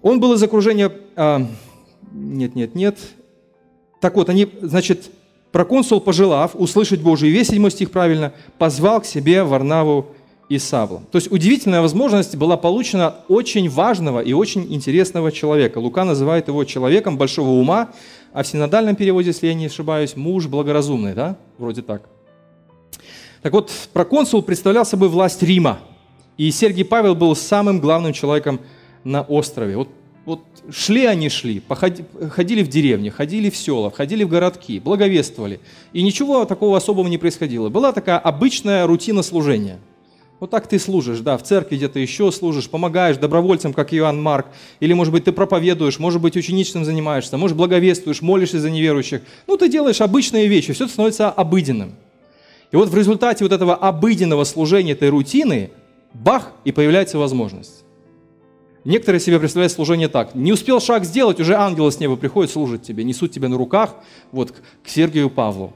Он 0.00 0.18
был 0.18 0.32
из 0.32 0.42
окружения... 0.42 0.90
А, 1.14 1.46
нет, 2.12 2.54
нет, 2.54 2.74
нет. 2.74 2.98
Так 4.00 4.16
вот, 4.16 4.30
они, 4.30 4.48
значит, 4.62 5.10
проконсул, 5.52 6.00
пожелав 6.00 6.52
услышать 6.54 7.00
Божию 7.00 7.32
весть, 7.32 7.50
седьмой 7.50 7.70
стих 7.70 7.90
правильно, 7.90 8.32
позвал 8.56 9.02
к 9.02 9.06
себе 9.06 9.42
Варнаву 9.42 10.14
и 10.48 10.58
Савла. 10.58 11.02
То 11.10 11.16
есть 11.16 11.30
удивительная 11.32 11.80
возможность 11.80 12.36
была 12.36 12.56
получена 12.56 13.16
очень 13.28 13.68
важного 13.68 14.20
и 14.20 14.32
очень 14.32 14.72
интересного 14.72 15.32
человека. 15.32 15.78
Лука 15.78 16.04
называет 16.04 16.48
его 16.48 16.64
человеком 16.64 17.16
большого 17.18 17.50
ума, 17.50 17.90
а 18.32 18.42
в 18.42 18.46
синодальном 18.46 18.96
переводе, 18.96 19.28
если 19.28 19.48
я 19.48 19.54
не 19.54 19.66
ошибаюсь, 19.66 20.16
муж 20.16 20.46
благоразумный, 20.46 21.14
да? 21.14 21.36
Вроде 21.58 21.82
так. 21.82 22.08
Так 23.42 23.52
вот, 23.52 23.72
проконсул 23.92 24.42
представлял 24.42 24.84
собой 24.84 25.08
власть 25.08 25.42
Рима. 25.42 25.78
И 26.36 26.50
Сергий 26.50 26.84
Павел 26.84 27.14
был 27.14 27.34
самым 27.34 27.80
главным 27.80 28.12
человеком 28.12 28.60
на 29.04 29.22
острове. 29.22 29.76
Вот 29.76 29.88
Вот 30.26 30.40
шли 30.70 31.06
они 31.06 31.28
шли, 31.28 31.60
походи, 31.60 32.04
ходили 32.30 32.62
в 32.62 32.68
деревни, 32.68 33.10
ходили 33.10 33.48
в 33.48 33.56
села, 33.56 33.90
ходили 33.90 34.24
в 34.24 34.28
городки, 34.28 34.80
благовествовали. 34.80 35.60
И 35.92 36.02
ничего 36.02 36.44
такого 36.44 36.76
особого 36.76 37.08
не 37.08 37.18
происходило. 37.18 37.68
Была 37.68 37.92
такая 37.92 38.18
обычная 38.18 38.86
рутина 38.86 39.22
служения. 39.22 39.78
Вот 40.38 40.50
так 40.50 40.66
ты 40.66 40.78
служишь, 40.78 41.20
да, 41.20 41.38
в 41.38 41.42
церкви 41.42 41.76
где-то 41.76 41.98
еще 41.98 42.30
служишь, 42.30 42.68
помогаешь 42.68 43.16
добровольцам, 43.16 43.72
как 43.72 43.94
Иоанн 43.94 44.20
Марк, 44.22 44.46
или, 44.80 44.92
может 44.92 45.12
быть, 45.12 45.24
ты 45.24 45.32
проповедуешь, 45.32 45.98
может 45.98 46.20
быть, 46.20 46.36
ученичеством 46.36 46.84
занимаешься, 46.84 47.38
может, 47.38 47.56
благовествуешь, 47.56 48.20
молишься 48.20 48.60
за 48.60 48.70
неверующих. 48.70 49.22
Ну, 49.46 49.56
ты 49.56 49.70
делаешь 49.70 50.02
обычные 50.02 50.46
вещи, 50.46 50.74
все 50.74 50.88
становится 50.88 51.30
обыденным. 51.30 51.94
И 52.70 52.76
вот 52.76 52.90
в 52.90 52.96
результате 52.96 53.44
вот 53.44 53.52
этого 53.52 53.74
обыденного 53.74 54.44
служения, 54.44 54.92
этой 54.92 55.08
рутины, 55.08 55.70
бах, 56.12 56.52
и 56.64 56.72
появляется 56.72 57.16
возможность. 57.16 57.84
Некоторые 58.84 59.20
себе 59.20 59.40
представляют 59.40 59.72
служение 59.72 60.08
так. 60.08 60.34
Не 60.34 60.52
успел 60.52 60.80
шаг 60.80 61.04
сделать, 61.04 61.40
уже 61.40 61.54
ангелы 61.54 61.90
с 61.90 61.98
неба 61.98 62.16
приходят, 62.16 62.52
служат 62.52 62.82
тебе, 62.82 63.04
несут 63.04 63.32
тебя 63.32 63.48
на 63.48 63.56
руках 63.56 63.94
вот 64.32 64.52
к 64.52 64.88
Сергию 64.88 65.30
Павлу, 65.30 65.72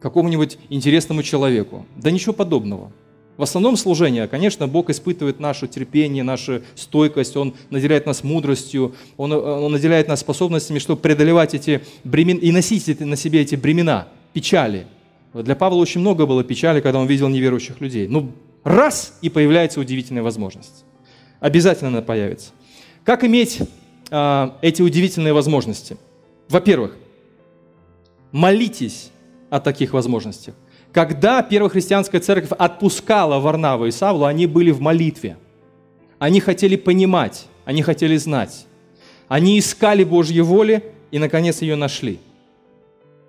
какому-нибудь 0.00 0.58
интересному 0.68 1.24
человеку. 1.24 1.86
Да 1.96 2.12
ничего 2.12 2.32
подобного. 2.32 2.92
В 3.36 3.42
основном 3.42 3.76
служение, 3.76 4.28
конечно, 4.28 4.68
Бог 4.68 4.90
испытывает 4.90 5.40
наше 5.40 5.66
терпение, 5.66 6.22
нашу 6.22 6.62
стойкость, 6.76 7.36
Он 7.36 7.54
наделяет 7.70 8.06
нас 8.06 8.22
мудростью, 8.22 8.94
Он, 9.16 9.32
он 9.32 9.72
наделяет 9.72 10.06
нас 10.06 10.20
способностями, 10.20 10.78
чтобы 10.78 11.00
преодолевать 11.00 11.54
эти 11.54 11.82
бремена 12.04 12.38
и 12.38 12.52
носить 12.52 13.00
на 13.00 13.16
себе 13.16 13.40
эти 13.40 13.56
бремена, 13.56 14.08
печали. 14.32 14.86
Для 15.32 15.56
Павла 15.56 15.78
очень 15.78 16.00
много 16.00 16.26
было 16.26 16.44
печали, 16.44 16.80
когда 16.80 17.00
он 17.00 17.08
видел 17.08 17.28
неверующих 17.28 17.80
людей. 17.80 18.06
Ну, 18.06 18.32
раз, 18.62 19.18
и 19.20 19.28
появляется 19.28 19.80
удивительная 19.80 20.22
возможность. 20.22 20.84
Обязательно 21.40 21.88
она 21.88 22.02
появится. 22.02 22.52
Как 23.04 23.24
иметь 23.24 23.58
а, 24.10 24.56
эти 24.62 24.80
удивительные 24.80 25.32
возможности? 25.32 25.96
Во-первых, 26.48 26.96
молитесь 28.30 29.10
о 29.50 29.60
таких 29.60 29.92
возможностях. 29.92 30.54
Когда 30.94 31.42
первохристианская 31.42 32.20
церковь 32.20 32.52
отпускала 32.56 33.40
Варнаву 33.40 33.86
и 33.86 33.90
Савлу, 33.90 34.26
они 34.26 34.46
были 34.46 34.70
в 34.70 34.80
молитве. 34.80 35.36
Они 36.20 36.38
хотели 36.38 36.76
понимать, 36.76 37.46
они 37.64 37.82
хотели 37.82 38.16
знать. 38.16 38.66
Они 39.26 39.58
искали 39.58 40.04
Божьей 40.04 40.42
воли 40.42 40.84
и, 41.10 41.18
наконец, 41.18 41.62
ее 41.62 41.74
нашли. 41.74 42.20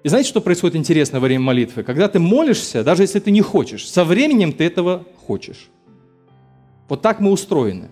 И 0.04 0.10
знаете, 0.10 0.30
что 0.30 0.42
происходит 0.42 0.76
интересно 0.76 1.20
во 1.20 1.26
время 1.26 1.44
молитвы? 1.44 1.82
Когда 1.82 2.08
ты 2.08 2.20
молишься, 2.20 2.84
даже 2.84 3.02
если 3.02 3.20
ты 3.20 3.32
не 3.32 3.42
хочешь, 3.42 3.90
со 3.90 4.06
временем 4.06 4.54
ты 4.54 4.64
этого 4.64 5.04
хочешь. 5.26 5.70
Вот 6.88 7.02
так 7.02 7.20
мы 7.20 7.32
устроены. 7.32 7.90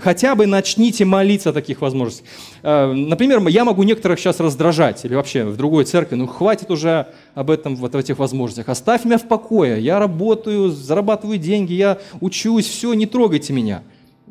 Хотя 0.00 0.34
бы 0.34 0.46
начните 0.46 1.04
молиться 1.04 1.50
о 1.50 1.52
таких 1.52 1.80
возможностях. 1.80 2.26
Э, 2.62 2.92
например, 2.92 3.46
я 3.48 3.64
могу 3.64 3.82
некоторых 3.82 4.18
сейчас 4.18 4.40
раздражать, 4.40 5.04
или 5.04 5.14
вообще 5.14 5.44
в 5.44 5.56
другой 5.56 5.84
церкви, 5.84 6.16
ну 6.16 6.26
хватит 6.26 6.70
уже 6.70 7.08
об 7.34 7.50
этом, 7.50 7.76
вот 7.76 7.94
этих 7.94 8.18
возможностях. 8.18 8.68
Оставь 8.68 9.04
меня 9.04 9.18
в 9.18 9.28
покое, 9.28 9.80
я 9.80 9.98
работаю, 9.98 10.70
зарабатываю 10.70 11.38
деньги, 11.38 11.74
я 11.74 11.98
учусь, 12.20 12.66
все, 12.66 12.94
не 12.94 13.06
трогайте 13.06 13.52
меня. 13.52 13.82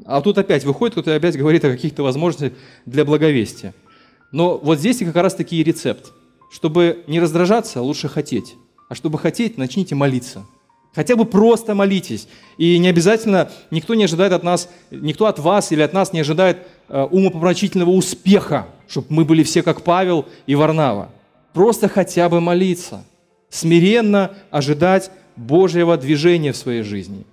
А 0.05 0.21
тут 0.21 0.37
опять 0.37 0.63
выходит 0.63 0.93
кто-то 0.93 1.11
и 1.11 1.15
опять 1.15 1.37
говорит 1.37 1.63
о 1.65 1.69
каких-то 1.69 2.03
возможностях 2.03 2.53
для 2.85 3.05
благовестия. 3.05 3.73
Но 4.31 4.57
вот 4.57 4.79
здесь 4.79 4.99
как 4.99 5.15
раз 5.15 5.35
таки 5.35 5.63
рецепт. 5.63 6.13
Чтобы 6.51 7.03
не 7.07 7.19
раздражаться, 7.19 7.81
лучше 7.81 8.07
хотеть. 8.07 8.55
А 8.89 8.95
чтобы 8.95 9.19
хотеть, 9.19 9.57
начните 9.57 9.93
молиться. 9.93 10.45
Хотя 10.93 11.15
бы 11.15 11.25
просто 11.25 11.75
молитесь. 11.75 12.27
И 12.57 12.77
не 12.79 12.87
обязательно, 12.87 13.51
никто 13.69 13.93
не 13.93 14.05
ожидает 14.05 14.33
от 14.33 14.43
нас, 14.43 14.69
никто 14.89 15.27
от 15.27 15.37
вас 15.37 15.71
или 15.71 15.81
от 15.81 15.93
нас 15.93 16.13
не 16.13 16.21
ожидает 16.21 16.65
э, 16.87 17.03
умопомрачительного 17.03 17.91
успеха, 17.91 18.67
чтобы 18.87 19.07
мы 19.09 19.25
были 19.25 19.43
все 19.43 19.61
как 19.61 19.83
Павел 19.83 20.25
и 20.47 20.55
Варнава. 20.55 21.09
Просто 21.53 21.87
хотя 21.87 22.27
бы 22.27 22.41
молиться. 22.41 23.03
Смиренно 23.49 24.31
ожидать 24.49 25.11
Божьего 25.35 25.95
движения 25.95 26.53
в 26.53 26.57
своей 26.57 26.81
жизни. 26.81 27.25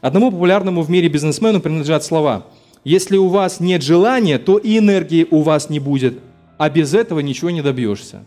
Одному 0.00 0.32
популярному 0.32 0.82
в 0.82 0.90
мире 0.90 1.08
бизнесмену 1.08 1.60
принадлежат 1.60 2.04
слова 2.04 2.46
«Если 2.82 3.16
у 3.16 3.28
вас 3.28 3.60
нет 3.60 3.82
желания, 3.82 4.38
то 4.38 4.58
и 4.58 4.78
энергии 4.78 5.26
у 5.30 5.42
вас 5.42 5.70
не 5.70 5.78
будет, 5.78 6.18
а 6.58 6.70
без 6.70 6.94
этого 6.94 7.20
ничего 7.20 7.50
не 7.50 7.62
добьешься». 7.62 8.24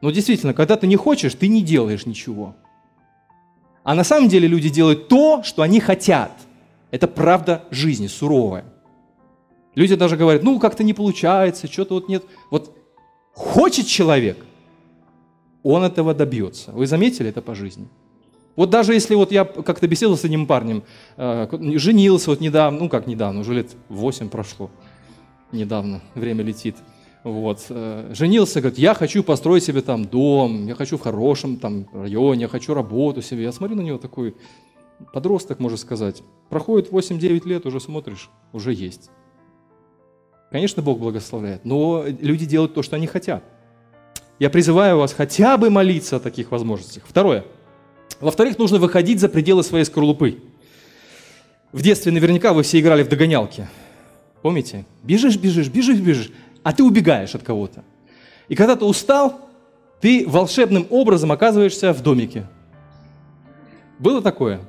Но 0.00 0.10
действительно, 0.10 0.52
когда 0.52 0.76
ты 0.76 0.86
не 0.86 0.96
хочешь, 0.96 1.34
ты 1.34 1.48
не 1.48 1.62
делаешь 1.62 2.04
ничего– 2.04 2.54
а 3.84 3.94
на 3.94 4.02
самом 4.02 4.28
деле 4.28 4.48
люди 4.48 4.70
делают 4.70 5.08
то, 5.08 5.42
что 5.42 5.62
они 5.62 5.78
хотят. 5.78 6.32
Это 6.90 7.06
правда 7.06 7.64
жизни, 7.70 8.06
суровая. 8.06 8.64
Люди 9.74 9.94
даже 9.94 10.16
говорят, 10.16 10.42
ну 10.42 10.58
как-то 10.58 10.82
не 10.82 10.94
получается, 10.94 11.70
что-то 11.70 11.94
вот 11.94 12.08
нет. 12.08 12.24
Вот 12.50 12.76
хочет 13.32 13.86
человек, 13.86 14.44
он 15.62 15.84
этого 15.84 16.14
добьется. 16.14 16.72
Вы 16.72 16.86
заметили 16.86 17.28
это 17.28 17.42
по 17.42 17.54
жизни? 17.54 17.86
Вот 18.56 18.70
даже 18.70 18.94
если 18.94 19.14
вот 19.16 19.32
я 19.32 19.44
как-то 19.44 19.86
беседовал 19.86 20.16
с 20.16 20.24
одним 20.24 20.46
парнем, 20.46 20.84
э, 21.16 21.48
женился 21.76 22.30
вот 22.30 22.40
недавно, 22.40 22.78
ну 22.80 22.88
как 22.88 23.06
недавно, 23.06 23.40
уже 23.40 23.52
лет 23.52 23.72
8 23.88 24.28
прошло, 24.28 24.70
недавно, 25.52 26.00
время 26.14 26.42
летит– 26.42 26.76
вот. 27.24 27.64
Э, 27.70 28.10
женился, 28.14 28.60
говорит, 28.60 28.78
я 28.78 28.92
хочу 28.92 29.24
построить 29.24 29.64
себе 29.64 29.80
там 29.80 30.04
дом, 30.04 30.66
я 30.66 30.74
хочу 30.74 30.98
в 30.98 31.00
хорошем 31.00 31.56
там 31.56 31.88
районе, 31.92 32.42
я 32.42 32.48
хочу 32.48 32.74
работу 32.74 33.22
себе. 33.22 33.44
Я 33.44 33.52
смотрю 33.52 33.76
на 33.76 33.80
него 33.80 33.96
такой 33.96 34.36
подросток, 35.12 35.58
можно 35.58 35.78
сказать. 35.78 36.22
Проходит 36.50 36.90
8-9 36.90 37.48
лет, 37.48 37.64
уже 37.64 37.80
смотришь, 37.80 38.28
уже 38.52 38.74
есть. 38.74 39.10
Конечно, 40.50 40.82
Бог 40.82 40.98
благословляет, 40.98 41.64
но 41.64 42.04
люди 42.06 42.44
делают 42.44 42.74
то, 42.74 42.82
что 42.82 42.96
они 42.96 43.06
хотят. 43.06 43.42
Я 44.38 44.50
призываю 44.50 44.98
вас 44.98 45.14
хотя 45.14 45.56
бы 45.56 45.70
молиться 45.70 46.16
о 46.16 46.20
таких 46.20 46.50
возможностях. 46.50 47.04
Второе. 47.08 47.44
Во-вторых, 48.20 48.58
нужно 48.58 48.78
выходить 48.78 49.18
за 49.18 49.30
пределы 49.30 49.62
своей 49.62 49.84
скорлупы. 49.86 50.40
В 51.72 51.80
детстве 51.82 52.12
наверняка 52.12 52.52
вы 52.52 52.62
все 52.62 52.80
играли 52.80 53.02
в 53.02 53.08
догонялки. 53.08 53.66
Помните? 54.42 54.84
Бежишь, 55.02 55.36
бежишь, 55.38 55.68
бежишь, 55.68 55.98
бежишь 55.98 56.30
а 56.64 56.72
ты 56.72 56.82
убегаешь 56.82 57.34
от 57.36 57.44
кого-то. 57.44 57.84
И 58.48 58.56
когда 58.56 58.74
ты 58.74 58.84
устал, 58.84 59.48
ты 60.00 60.24
волшебным 60.26 60.86
образом 60.90 61.30
оказываешься 61.30 61.92
в 61.92 62.02
домике. 62.02 62.46
Было 64.00 64.20
такое? 64.20 64.60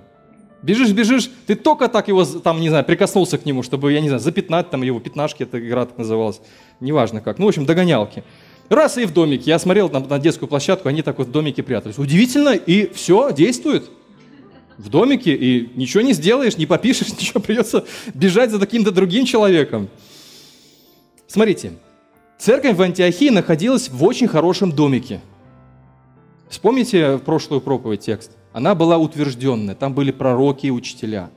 Бежишь, 0.61 0.91
бежишь, 0.91 1.29
ты 1.45 1.55
только 1.55 1.87
так 1.87 2.07
его, 2.07 2.25
там, 2.25 2.59
не 2.59 2.69
знаю, 2.69 2.85
прикоснулся 2.85 3.37
к 3.37 3.45
нему, 3.45 3.63
чтобы, 3.63 3.91
я 3.93 4.01
не 4.01 4.07
знаю, 4.07 4.19
запятнать 4.19 4.69
там 4.69 4.81
его, 4.81 4.99
пятнашки, 4.99 5.43
эта 5.43 5.59
игра 5.59 5.85
так 5.85 5.97
называлась, 5.97 6.41
неважно 6.79 7.21
как. 7.21 7.37
Ну, 7.37 7.45
в 7.45 7.49
общем, 7.49 7.65
догонялки. 7.65 8.23
Раз 8.69 8.97
и 8.97 9.05
в 9.05 9.13
домике. 9.13 9.51
Я 9.51 9.59
смотрел 9.59 9.89
на, 9.89 9.99
на 9.99 10.17
детскую 10.17 10.49
площадку, 10.49 10.89
они 10.89 11.01
так 11.03 11.19
вот 11.19 11.27
в 11.27 11.31
домике 11.31 11.61
прятались. 11.61 11.99
Удивительно, 11.99 12.55
и 12.55 12.91
все, 12.93 13.31
действует. 13.31 13.91
В 14.77 14.89
домике, 14.89 15.35
и 15.35 15.69
ничего 15.75 16.01
не 16.01 16.13
сделаешь, 16.13 16.57
не 16.57 16.65
попишешь, 16.65 17.09
ничего, 17.19 17.39
придется 17.39 17.85
бежать 18.13 18.49
за 18.49 18.59
каким-то 18.59 18.91
другим 18.91 19.25
человеком. 19.25 19.87
Смотрите, 21.27 21.73
Церковь 22.37 22.75
в 22.75 22.81
Антиохии 22.81 23.29
находилась 23.29 23.89
в 23.89 24.03
очень 24.03 24.27
хорошем 24.27 24.71
домике. 24.71 25.21
Вспомните 26.49 27.17
прошлую 27.17 27.61
проповедь 27.61 28.01
текст. 28.01 28.31
Она 28.53 28.75
была 28.75 28.97
утвержденная, 28.97 29.75
там 29.75 29.93
были 29.93 30.11
пророки 30.11 30.67
и 30.67 30.71
учителя. 30.71 31.29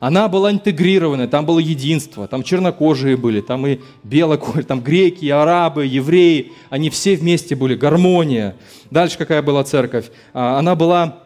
Она 0.00 0.28
была 0.28 0.50
интегрированная, 0.50 1.28
там 1.28 1.46
было 1.46 1.60
единство, 1.60 2.28
там 2.28 2.42
чернокожие 2.42 3.16
были, 3.16 3.40
там 3.40 3.66
и 3.66 3.78
белокожие, 4.02 4.64
там 4.64 4.80
греки, 4.80 5.26
арабы, 5.30 5.86
евреи, 5.86 6.52
они 6.68 6.90
все 6.90 7.16
вместе 7.16 7.54
были, 7.56 7.74
гармония. 7.74 8.56
Дальше 8.90 9.16
какая 9.16 9.40
была 9.40 9.64
церковь? 9.64 10.10
А, 10.34 10.58
она 10.58 10.74
была 10.74 11.23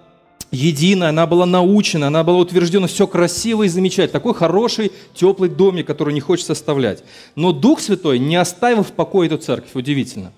единая, 0.50 1.10
она 1.10 1.26
была 1.26 1.46
научена, 1.46 2.08
она 2.08 2.24
была 2.24 2.38
утверждена, 2.38 2.86
все 2.86 3.06
красиво 3.06 3.64
и 3.64 3.68
замечательно. 3.68 4.18
Такой 4.18 4.34
хороший, 4.34 4.92
теплый 5.14 5.50
домик, 5.50 5.86
который 5.86 6.14
не 6.14 6.20
хочется 6.20 6.52
оставлять. 6.52 7.04
Но 7.34 7.52
Дух 7.52 7.80
Святой 7.80 8.18
не 8.18 8.36
оставил 8.36 8.82
в 8.82 8.92
покое 8.92 9.26
эту 9.28 9.38
церковь, 9.38 9.70
удивительно. 9.74 10.32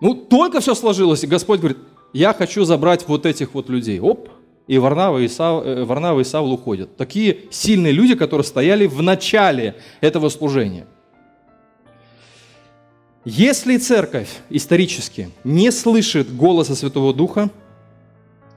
Ну, 0.00 0.14
только 0.14 0.60
все 0.60 0.74
сложилось, 0.74 1.24
и 1.24 1.26
Господь 1.26 1.60
говорит, 1.60 1.78
я 2.12 2.32
хочу 2.32 2.64
забрать 2.64 3.06
вот 3.06 3.26
этих 3.26 3.54
вот 3.54 3.68
людей. 3.68 4.00
Оп, 4.00 4.28
и 4.66 4.78
Варнава 4.78 5.18
и, 5.18 5.28
Сав, 5.28 5.64
э, 5.64 5.84
Варнава 5.84 6.20
и 6.20 6.24
Савл 6.24 6.52
уходят. 6.52 6.96
Такие 6.96 7.40
сильные 7.50 7.92
люди, 7.92 8.14
которые 8.14 8.44
стояли 8.44 8.86
в 8.86 9.02
начале 9.02 9.74
этого 10.00 10.28
служения. 10.28 10.86
Если 13.24 13.76
церковь 13.76 14.28
исторически 14.48 15.30
не 15.44 15.70
слышит 15.70 16.34
голоса 16.34 16.74
Святого 16.74 17.12
Духа, 17.12 17.50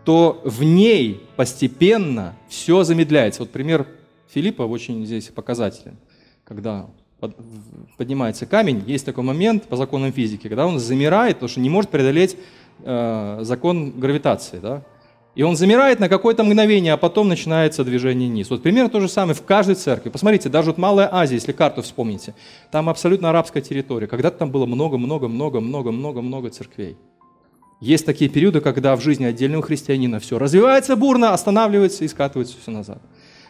то 0.05 0.41
в 0.43 0.63
ней 0.63 1.21
постепенно 1.35 2.35
все 2.49 2.83
замедляется. 2.83 3.41
Вот 3.43 3.51
пример 3.51 3.87
Филиппа 4.33 4.63
очень 4.63 5.05
здесь 5.05 5.27
показателен. 5.29 5.97
Когда 6.43 6.87
поднимается 7.97 8.45
камень, 8.45 8.83
есть 8.85 9.05
такой 9.05 9.23
момент 9.23 9.63
по 9.63 9.77
законам 9.77 10.11
физики, 10.11 10.47
когда 10.47 10.67
он 10.67 10.79
замирает, 10.79 11.35
потому 11.35 11.49
что 11.49 11.59
не 11.61 11.69
может 11.69 11.89
преодолеть 11.89 12.35
э, 12.83 13.39
закон 13.41 13.91
гравитации. 13.91 14.59
Да? 14.59 14.83
И 15.35 15.41
он 15.41 15.55
замирает 15.55 15.99
на 15.99 16.09
какое-то 16.09 16.43
мгновение, 16.43 16.93
а 16.93 16.97
потом 16.97 17.27
начинается 17.27 17.83
движение 17.83 18.29
вниз. 18.29 18.49
Вот 18.49 18.61
примерно 18.61 18.89
то 18.89 18.99
же 18.99 19.07
самое 19.07 19.35
в 19.35 19.43
каждой 19.43 19.75
церкви. 19.75 20.09
Посмотрите, 20.09 20.49
даже 20.49 20.71
вот 20.71 20.77
Малая 20.77 21.09
Азия, 21.11 21.35
если 21.35 21.53
карту 21.53 21.81
вспомните, 21.81 22.35
там 22.71 22.87
абсолютно 22.89 23.29
арабская 23.29 23.61
территория. 23.61 24.07
Когда-то 24.07 24.37
там 24.39 24.51
было 24.51 24.65
много-много-много-много-много-много 24.65 26.49
церквей. 26.49 26.97
Есть 27.83 28.05
такие 28.05 28.29
периоды, 28.29 28.61
когда 28.61 28.95
в 28.95 29.01
жизни 29.01 29.25
отдельного 29.25 29.61
христианина 29.61 30.21
все 30.21 30.39
развивается 30.39 30.95
бурно, 30.95 31.33
останавливается 31.33 32.05
и 32.05 32.07
скатывается 32.07 32.55
все 32.61 32.71
назад. 32.71 33.01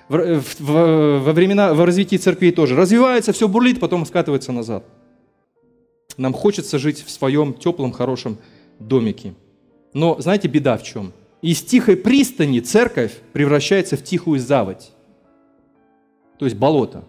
В, 0.09 0.41
в, 0.41 1.19
во 1.19 1.33
времена, 1.33 1.75
в 1.75 1.85
развитии 1.85 2.15
церкви 2.15 2.49
тоже 2.49 2.75
развивается, 2.75 3.31
все 3.31 3.47
бурлит, 3.47 3.79
потом 3.79 4.07
скатывается 4.07 4.51
назад. 4.51 4.85
Нам 6.17 6.33
хочется 6.33 6.79
жить 6.79 7.05
в 7.05 7.11
своем 7.11 7.53
теплом, 7.53 7.91
хорошем 7.91 8.39
домике. 8.79 9.35
Но 9.93 10.19
знаете, 10.19 10.47
беда 10.47 10.77
в 10.77 10.83
чем? 10.83 11.13
Из 11.43 11.61
тихой 11.61 11.95
пристани 11.95 12.59
церковь 12.59 13.13
превращается 13.33 13.97
в 13.97 14.03
тихую 14.03 14.39
заводь, 14.39 14.93
то 16.39 16.45
есть 16.45 16.57
болото. 16.57 17.03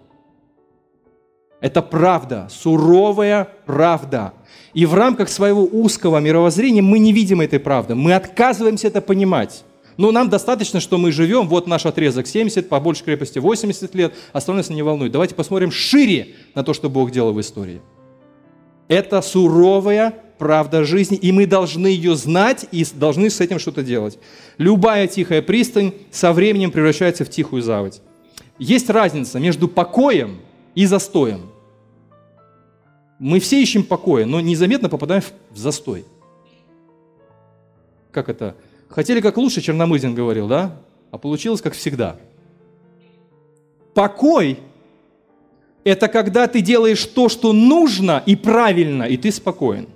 Это 1.61 1.83
правда, 1.83 2.49
суровая 2.51 3.49
правда. 3.67 4.35
И 4.75 4.87
в 4.87 4.95
рамках 4.95 5.29
своего 5.29 5.65
узкого 5.65 6.19
мировоззрения 6.19 6.83
мы 6.83 6.99
не 6.99 7.13
видим 7.13 7.41
этой 7.41 7.59
правды. 7.59 7.95
Мы 7.95 8.15
отказываемся 8.15 8.89
это 8.89 9.01
понимать. 9.01 9.65
Но 9.97 10.11
нам 10.11 10.29
достаточно, 10.29 10.81
что 10.81 10.99
мы 10.99 11.13
живем, 11.13 11.49
вот 11.49 11.67
наш 11.67 11.87
отрезок 11.87 12.27
70, 12.27 12.69
по 12.69 12.81
большей 12.81 13.05
крепости 13.05 13.39
80 13.39 13.95
лет, 13.95 14.15
остальное 14.33 14.65
не 14.71 14.83
волнует. 14.83 15.13
Давайте 15.13 15.35
посмотрим 15.35 15.71
шире 15.71 16.35
на 16.55 16.65
то, 16.65 16.75
что 16.75 16.91
Бог 16.91 17.13
делал 17.13 17.33
в 17.33 17.41
истории. 17.41 17.81
Это 18.89 19.23
суровая 19.23 20.15
правда 20.39 20.85
жизни, 20.85 21.17
и 21.17 21.33
мы 21.33 21.47
должны 21.47 21.87
ее 21.87 22.17
знать 22.17 22.67
и 22.73 22.85
должны 22.95 23.31
с 23.31 23.41
этим 23.41 23.59
что-то 23.59 23.83
делать. 23.83 24.19
Любая 24.59 25.07
тихая 25.07 25.43
пристань 25.43 25.93
со 26.11 26.33
временем 26.33 26.71
превращается 26.71 27.25
в 27.25 27.31
тихую 27.31 27.63
заводь. 27.63 28.01
Есть 28.59 28.91
разница 28.91 29.39
между 29.39 29.69
покоем 29.69 30.41
и 30.75 30.87
застоем. 30.87 31.51
Мы 33.19 33.41
все 33.41 33.63
ищем 33.63 33.85
покоя, 33.85 34.27
но 34.27 34.41
незаметно 34.41 34.89
попадаем 34.89 35.23
в 35.51 35.57
застой. 35.57 36.05
Как 38.11 38.29
это? 38.29 38.55
Хотели 38.89 39.21
как 39.21 39.37
лучше, 39.37 39.61
Черномызин 39.61 40.15
говорил, 40.15 40.47
да? 40.49 40.77
А 41.11 41.19
получилось 41.19 41.61
как 41.61 41.75
всегда. 41.75 42.17
Покой– 43.93 44.59
это 45.85 46.09
когда 46.09 46.49
ты 46.49 46.61
делаешь 46.61 47.05
то, 47.05 47.29
что 47.29 47.53
нужно 47.53 48.23
и 48.27 48.37
правильно, 48.37 49.05
и 49.05 49.17
ты 49.17 49.31
спокоен. 49.31 49.89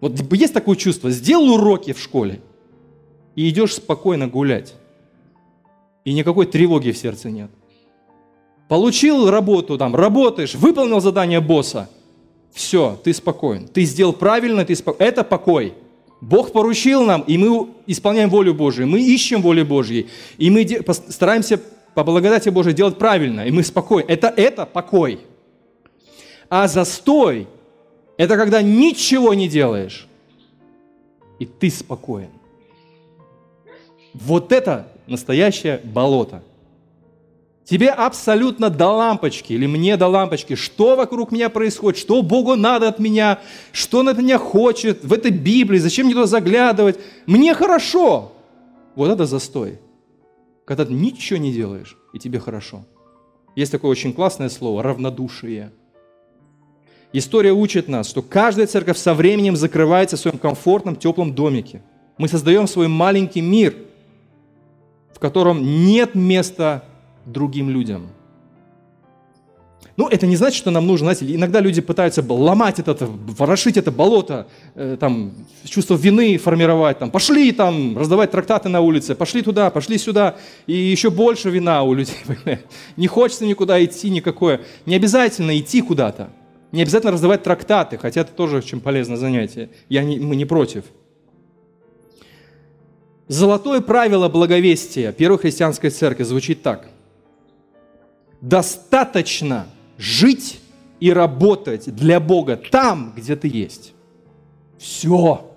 Вот 0.00 0.20
есть 0.32 0.54
такое 0.54 0.76
чувство, 0.76 1.10
сделал 1.10 1.54
уроки 1.54 1.92
в 1.92 2.00
школе, 2.00 2.40
и 3.34 3.48
идешь 3.48 3.74
спокойно 3.74 4.28
гулять. 4.28 4.74
И 6.04 6.12
никакой 6.12 6.46
тревоги 6.46 6.92
в 6.92 6.96
сердце 6.98 7.30
нет. 7.30 7.50
Получил 8.70 9.28
работу, 9.28 9.76
там, 9.76 9.96
работаешь, 9.96 10.54
выполнил 10.54 11.00
задание 11.00 11.40
босса, 11.40 11.90
все, 12.52 13.00
ты 13.02 13.12
спокоен. 13.12 13.66
Ты 13.66 13.82
сделал 13.82 14.12
правильно, 14.12 14.64
ты 14.64 14.76
спокоен. 14.76 15.08
Это 15.08 15.24
покой. 15.24 15.74
Бог 16.20 16.52
поручил 16.52 17.02
нам, 17.02 17.22
и 17.22 17.36
мы 17.36 17.66
исполняем 17.88 18.30
волю 18.30 18.54
Божию, 18.54 18.86
мы 18.86 19.00
ищем 19.00 19.42
волю 19.42 19.66
Божьей, 19.66 20.08
и 20.38 20.50
мы 20.50 20.64
стараемся 21.08 21.60
по 21.94 22.04
благодати 22.04 22.48
Божией 22.48 22.76
делать 22.76 22.96
правильно, 22.96 23.40
и 23.40 23.50
мы 23.50 23.64
спокойны. 23.64 24.06
Это, 24.06 24.28
это 24.28 24.66
покой. 24.66 25.18
А 26.48 26.68
застой– 26.68 27.48
это 28.16 28.36
когда 28.36 28.62
ничего 28.62 29.34
не 29.34 29.48
делаешь, 29.48 30.06
и 31.40 31.44
ты 31.44 31.70
спокоен. 31.70 32.30
Вот 34.14 34.52
это 34.52 34.86
настоящее 35.08 35.80
болото– 35.82 36.44
Тебе 37.70 37.90
абсолютно 37.90 38.68
до 38.68 38.88
лампочки, 38.88 39.52
или 39.52 39.68
мне 39.68 39.96
до 39.96 40.08
лампочки, 40.08 40.56
что 40.56 40.96
вокруг 40.96 41.30
меня 41.30 41.48
происходит, 41.48 42.00
что 42.00 42.20
Богу 42.20 42.56
надо 42.56 42.88
от 42.88 42.98
меня, 42.98 43.38
что 43.70 44.00
Он 44.00 44.08
от 44.08 44.18
меня 44.18 44.38
хочет 44.38 45.04
в 45.04 45.12
этой 45.12 45.30
Библии, 45.30 45.78
зачем 45.78 46.06
мне 46.06 46.16
туда 46.16 46.26
заглядывать. 46.26 46.98
Мне 47.26 47.54
хорошо. 47.54 48.32
Вот 48.96 49.08
это 49.08 49.24
застой. 49.24 49.78
Когда 50.64 50.84
ты 50.84 50.92
ничего 50.92 51.38
не 51.38 51.52
делаешь, 51.52 51.96
и 52.12 52.18
тебе 52.18 52.40
хорошо. 52.40 52.84
Есть 53.54 53.70
такое 53.70 53.92
очень 53.92 54.14
классное 54.14 54.48
слово– 54.48 54.82
равнодушие. 54.82 55.70
История 57.12 57.52
учит 57.52 57.86
нас, 57.86 58.10
что 58.10 58.20
каждая 58.20 58.66
церковь 58.66 58.98
со 58.98 59.14
временем 59.14 59.54
закрывается 59.54 60.16
в 60.16 60.20
своем 60.20 60.38
комфортном, 60.38 60.96
теплом 60.96 61.36
домике. 61.36 61.82
Мы 62.18 62.26
создаем 62.26 62.66
свой 62.66 62.88
маленький 62.88 63.42
мир, 63.42 63.76
в 65.14 65.20
котором 65.20 65.62
нет 65.86 66.16
места 66.16 66.82
другим 67.26 67.70
людям. 67.70 68.08
Ну, 70.00 70.08
это 70.08 70.26
не 70.26 70.36
значит, 70.36 70.56
что 70.56 70.70
нам 70.70 70.86
нужно, 70.86 71.12
знаете, 71.12 71.34
иногда 71.34 71.60
люди 71.60 71.82
пытаются 71.82 72.24
ломать 72.26 72.78
это, 72.78 72.96
ворошить 73.00 73.76
это 73.76 73.90
болото, 73.90 74.46
э, 74.74 74.96
там, 74.98 75.32
чувство 75.64 75.94
вины 75.94 76.38
формировать, 76.38 76.98
там, 76.98 77.10
пошли 77.10 77.52
там 77.52 77.98
раздавать 77.98 78.30
трактаты 78.30 78.70
на 78.70 78.80
улице, 78.80 79.14
пошли 79.14 79.42
туда, 79.42 79.68
пошли 79.68 79.98
сюда, 79.98 80.36
и 80.66 80.72
еще 80.72 81.10
больше 81.10 81.50
вина 81.50 81.82
у 81.82 81.92
людей. 81.92 82.16
Не 82.96 83.08
хочется 83.08 83.44
никуда 83.44 83.84
идти 83.84 84.08
никакое. 84.08 84.62
Не 84.86 84.96
обязательно 84.96 85.58
идти 85.58 85.82
куда-то, 85.82 86.30
не 86.72 86.80
обязательно 86.80 87.12
раздавать 87.12 87.42
трактаты, 87.42 87.98
хотя 87.98 88.22
это 88.22 88.32
тоже 88.32 88.56
очень 88.56 88.80
полезное 88.80 89.18
занятие. 89.18 89.68
Я 89.88 90.02
не, 90.02 90.18
мы 90.18 90.34
не 90.36 90.46
против. 90.46 90.84
Золотое 93.28 93.80
правило 93.80 94.28
благовестия 94.28 95.12
Первой 95.12 95.38
христианской 95.38 95.90
церкви 95.90 96.22
звучит 96.22 96.62
так– 96.62 96.88
достаточно 98.40 99.66
жить 99.98 100.60
и 100.98 101.12
работать 101.12 101.94
для 101.94 102.20
Бога 102.20 102.56
там, 102.56 103.12
где 103.16 103.36
ты 103.36 103.48
есть. 103.48 103.92
Все. 104.78 105.50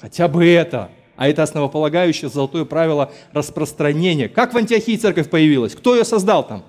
Хотя 0.00 0.28
бы 0.28 0.46
это. 0.46 0.90
А 1.16 1.28
это 1.28 1.42
основополагающее 1.42 2.28
золотое 2.28 2.64
правило 2.64 3.12
распространения. 3.32 4.28
Как 4.28 4.52
в 4.52 4.56
Антиохии 4.56 4.96
церковь 4.96 5.30
появилась? 5.30 5.74
Кто 5.74 5.94
ее 5.94 6.04
создал 6.04 6.46
там? 6.46 6.64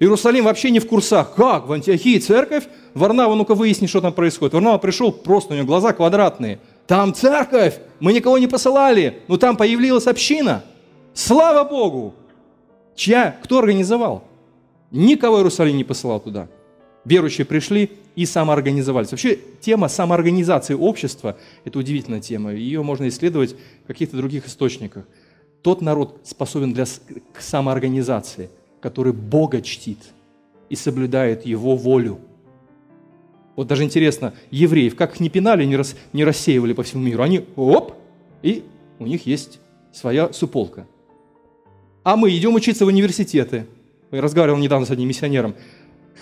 Иерусалим 0.00 0.44
вообще 0.44 0.70
не 0.70 0.80
в 0.80 0.88
курсах. 0.88 1.34
Как? 1.34 1.66
В 1.66 1.72
Антиохии 1.72 2.18
церковь? 2.18 2.64
Варнава, 2.94 3.34
ну-ка 3.34 3.54
выясни, 3.54 3.86
что 3.86 4.00
там 4.00 4.12
происходит. 4.12 4.54
Варнава 4.54 4.78
пришел, 4.78 5.12
просто 5.12 5.54
у 5.54 5.56
него 5.56 5.66
глаза 5.66 5.92
квадратные. 5.92 6.58
Там 6.86 7.14
церковь, 7.14 7.78
мы 8.00 8.12
никого 8.12 8.36
не 8.38 8.46
посылали, 8.46 9.22
но 9.28 9.36
там 9.36 9.56
появилась 9.56 10.06
община. 10.06 10.64
Слава 11.14 11.66
Богу! 11.66 12.14
Чья? 12.94 13.36
Кто 13.42 13.58
организовал? 13.58 14.24
Никого 14.90 15.38
Иерусалим 15.38 15.76
не 15.76 15.84
посылал 15.84 16.20
туда. 16.20 16.48
Верующие 17.04 17.44
пришли 17.44 17.90
и 18.14 18.24
самоорганизовались. 18.24 19.10
Вообще 19.10 19.38
тема 19.60 19.88
самоорганизации 19.88 20.74
общества– 20.74 21.36
это 21.64 21.78
удивительная 21.78 22.20
тема. 22.20 22.52
Ее 22.52 22.82
можно 22.82 23.08
исследовать 23.08 23.56
в 23.84 23.86
каких-то 23.88 24.16
других 24.16 24.46
источниках. 24.46 25.04
Тот 25.62 25.80
народ 25.80 26.20
способен 26.24 26.72
для 26.72 26.84
к 26.84 27.40
самоорганизации, 27.40 28.50
который 28.80 29.12
Бога 29.12 29.60
чтит 29.60 29.98
и 30.68 30.76
соблюдает 30.76 31.44
Его 31.44 31.76
волю. 31.76 32.20
Вот 33.56 33.66
даже 33.66 33.84
интересно, 33.84 34.34
евреев, 34.50 34.96
как 34.96 35.14
их 35.14 35.20
не 35.20 35.28
пинали, 35.28 35.64
не, 35.64 35.76
рас, 35.76 35.96
не 36.12 36.24
рассеивали 36.24 36.72
по 36.72 36.82
всему 36.82 37.04
миру, 37.04 37.22
они 37.22 37.44
оп, 37.56 37.94
и 38.42 38.64
у 38.98 39.06
них 39.06 39.26
есть 39.26 39.60
своя 39.92 40.32
суполка– 40.32 40.86
а 42.04 42.16
мы 42.16 42.30
идем 42.36 42.54
учиться 42.54 42.84
в 42.84 42.88
университеты. 42.88 43.66
Я 44.12 44.20
разговаривал 44.20 44.58
недавно 44.58 44.86
с 44.86 44.90
одним 44.90 45.08
миссионером. 45.08 45.54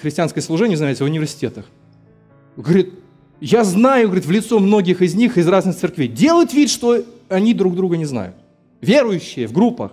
Христианское 0.01 0.41
служение, 0.41 0.79
знаете, 0.79 1.05
в 1.05 1.07
университетах. 1.07 1.67
Говорит, 2.57 2.95
я 3.41 3.65
знаю, 3.65 4.07
говорит, 4.07 4.25
в 4.25 4.31
лицо 4.31 4.59
многих 4.61 5.03
из 5.03 5.15
них 5.15 5.37
из 5.37 5.47
разных 5.49 5.77
церквей. 5.77 6.09
Делают 6.09 6.55
вид, 6.55 6.71
что 6.71 7.03
они 7.29 7.53
друг 7.53 7.75
друга 7.75 7.97
не 7.97 8.05
знают. 8.05 8.37
Верующие 8.81 9.47
в 9.47 9.53
группах. 9.53 9.93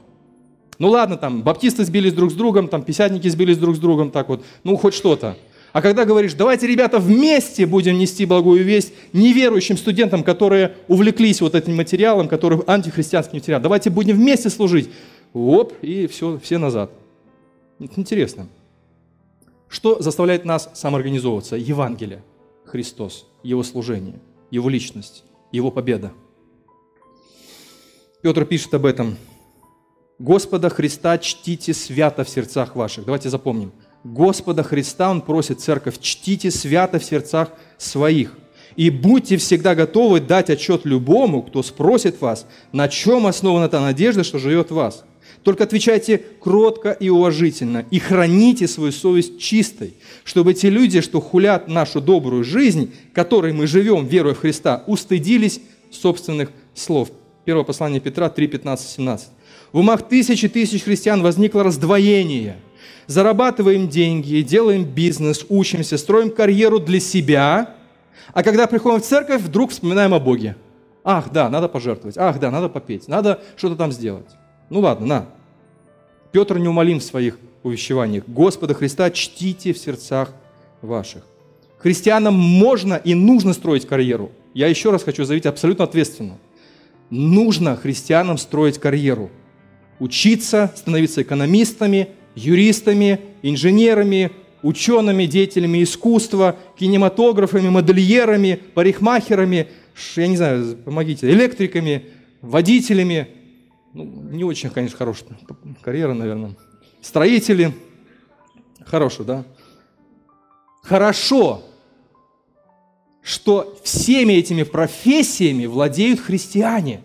Ну 0.78 0.90
ладно, 0.90 1.18
там, 1.18 1.42
баптисты 1.42 1.84
сбились 1.84 2.14
друг 2.14 2.32
с 2.32 2.36
другом, 2.36 2.70
там, 2.70 2.84
писятники 2.84 3.28
сбились 3.28 3.58
друг 3.58 3.76
с 3.76 3.80
другом, 3.80 4.12
так 4.12 4.30
вот, 4.30 4.46
ну, 4.64 4.78
хоть 4.78 4.94
что-то. 4.94 5.36
А 5.74 5.82
когда 5.82 6.06
говоришь, 6.06 6.34
давайте, 6.34 6.68
ребята, 6.68 7.00
вместе 7.00 7.66
будем 7.66 7.98
нести 7.98 8.26
благую 8.26 8.64
весть 8.64 8.94
неверующим 9.14 9.78
студентам, 9.78 10.24
которые 10.24 10.76
увлеклись 10.88 11.42
вот 11.42 11.54
этим 11.54 11.76
материалом, 11.76 12.28
который 12.28 12.60
антихристианский 12.66 13.38
материал, 13.38 13.62
давайте 13.62 13.90
будем 13.90 14.16
вместе 14.16 14.50
служить 14.50 14.90
оп, 15.34 15.74
и 15.82 16.08
все, 16.08 16.38
все 16.40 16.58
назад. 16.58 16.92
Это 17.80 17.94
интересно. 18.00 18.48
Что 19.68 20.02
заставляет 20.02 20.46
нас 20.46 20.70
самоорганизовываться? 20.74 21.56
Евангелие, 21.56 22.24
Христос, 22.66 23.28
Его 23.44 23.64
служение, 23.64 24.20
Его 24.52 24.68
личность, 24.70 25.24
Его 25.52 25.72
победа. 25.72 26.12
Петр 28.22 28.46
пишет 28.46 28.74
об 28.74 28.86
этом. 28.86 29.16
Господа 30.18 30.70
Христа 30.70 31.18
чтите 31.18 31.74
свято 31.74 32.26
в 32.26 32.30
сердцах 32.30 32.76
ваших. 32.76 33.06
Давайте 33.06 33.30
запомним. 33.30 33.72
Господа 34.04 34.64
Христа, 34.64 35.10
Он 35.12 35.22
просит 35.22 35.62
церковь, 35.62 36.00
чтите 36.00 36.52
свято 36.52 37.00
в 37.00 37.04
сердцах 37.04 37.50
своих. 37.78 38.38
И 38.76 38.90
будьте 38.90 39.38
всегда 39.38 39.76
готовы 39.76 40.20
дать 40.20 40.50
отчет 40.50 40.86
любому, 40.86 41.44
кто 41.44 41.64
спросит 41.64 42.22
вас, 42.22 42.46
на 42.72 42.88
чем 42.88 43.28
основана 43.28 43.70
та 43.70 43.82
надежда, 43.82 44.24
что 44.24 44.40
живет 44.40 44.72
в 44.72 44.76
вас. 44.76 45.06
Только 45.44 45.64
отвечайте 45.64 46.22
кротко 46.40 46.92
и 46.92 47.10
уважительно, 47.10 47.86
и 47.92 48.00
храните 48.00 48.68
свою 48.68 48.92
совесть 48.92 49.40
чистой, 49.40 49.94
чтобы 50.24 50.54
те 50.54 50.70
люди, 50.70 51.02
что 51.02 51.22
хулят 51.22 51.68
нашу 51.68 52.02
добрую 52.02 52.44
жизнь, 52.44 52.94
которой 53.14 53.54
мы 53.54 53.68
живем, 53.68 54.06
веруя 54.06 54.34
в 54.34 54.40
Христа, 54.40 54.84
устыдились 54.88 55.62
собственных 55.92 56.52
слов. 56.74 57.10
Первое 57.46 57.64
послание 57.64 58.02
Петра 58.02 58.30
3, 58.30 58.48
15, 58.48 58.90
17. 58.90 59.28
В 59.72 59.80
умах 59.80 60.08
тысяч 60.08 60.44
и 60.44 60.48
тысяч 60.48 60.84
христиан 60.84 61.22
возникло 61.22 61.64
раздвоение. 61.64 62.58
Зарабатываем 63.08 63.88
деньги, 63.88 64.42
делаем 64.42 64.84
бизнес, 64.84 65.46
учимся, 65.50 65.98
строим 65.98 66.30
карьеру 66.32 66.80
для 66.80 67.00
себя, 67.00 67.76
а 68.34 68.44
когда 68.44 68.68
приходим 68.68 69.02
в 69.02 69.06
церковь, 69.06 69.42
вдруг 69.42 69.72
вспоминаем 69.72 70.14
о 70.14 70.20
Боге. 70.20 70.56
Ах, 71.04 71.32
да, 71.32 71.50
надо 71.50 71.68
пожертвовать. 71.68 72.18
Ах, 72.18 72.40
да, 72.40 72.52
надо 72.52 72.70
попеть. 72.70 73.08
Надо 73.08 73.42
что-то 73.56 73.76
там 73.76 73.92
сделать. 73.92 74.28
Ну 74.70 74.80
ладно, 74.82 75.06
на. 75.06 75.26
Петр 76.32 76.58
неумолим 76.58 77.00
в 77.00 77.04
своих 77.04 77.40
увещеваниях. 77.64 78.24
Господа 78.28 78.74
Христа 78.74 79.10
чтите 79.12 79.74
в 79.74 79.78
сердцах 79.78 80.32
ваших. 80.82 81.24
Христианам 81.78 82.36
можно 82.36 82.96
и 82.96 83.14
нужно 83.14 83.54
строить 83.54 83.88
карьеру. 83.88 84.32
Я 84.54 84.68
еще 84.68 84.92
раз 84.92 85.04
хочу 85.04 85.24
заявить 85.24 85.46
абсолютно 85.46 85.86
ответственно. 85.86 86.38
Нужно 87.10 87.76
христианам 87.76 88.38
строить 88.38 88.78
карьеру. 88.78 89.30
Учиться, 90.00 90.72
становиться 90.76 91.22
экономистами, 91.22 92.10
юристами, 92.36 93.20
инженерами, 93.42 94.32
учеными, 94.62 95.26
деятелями 95.26 95.84
искусства, 95.84 96.58
кинематографами, 96.78 97.70
модельерами, 97.70 98.60
парикмахерами, 98.74 99.68
я 100.16 100.28
не 100.28 100.38
знаю, 100.38 100.78
помогите, 100.78 101.30
электриками, 101.30 102.06
водителями. 102.42 103.28
Ну, 104.00 104.06
не 104.32 104.46
очень, 104.46 104.70
конечно, 104.70 104.98
хорошая 104.98 105.28
карьера, 105.82 106.14
наверное. 106.14 106.56
Строители. 107.02 107.76
Хорошо, 108.86 109.26
да? 109.26 109.44
Хорошо, 110.84 111.64
что 113.22 113.78
всеми 113.84 114.34
этими 114.34 114.64
профессиями 114.64 115.66
владеют 115.66 116.22
христиане. 116.22 117.02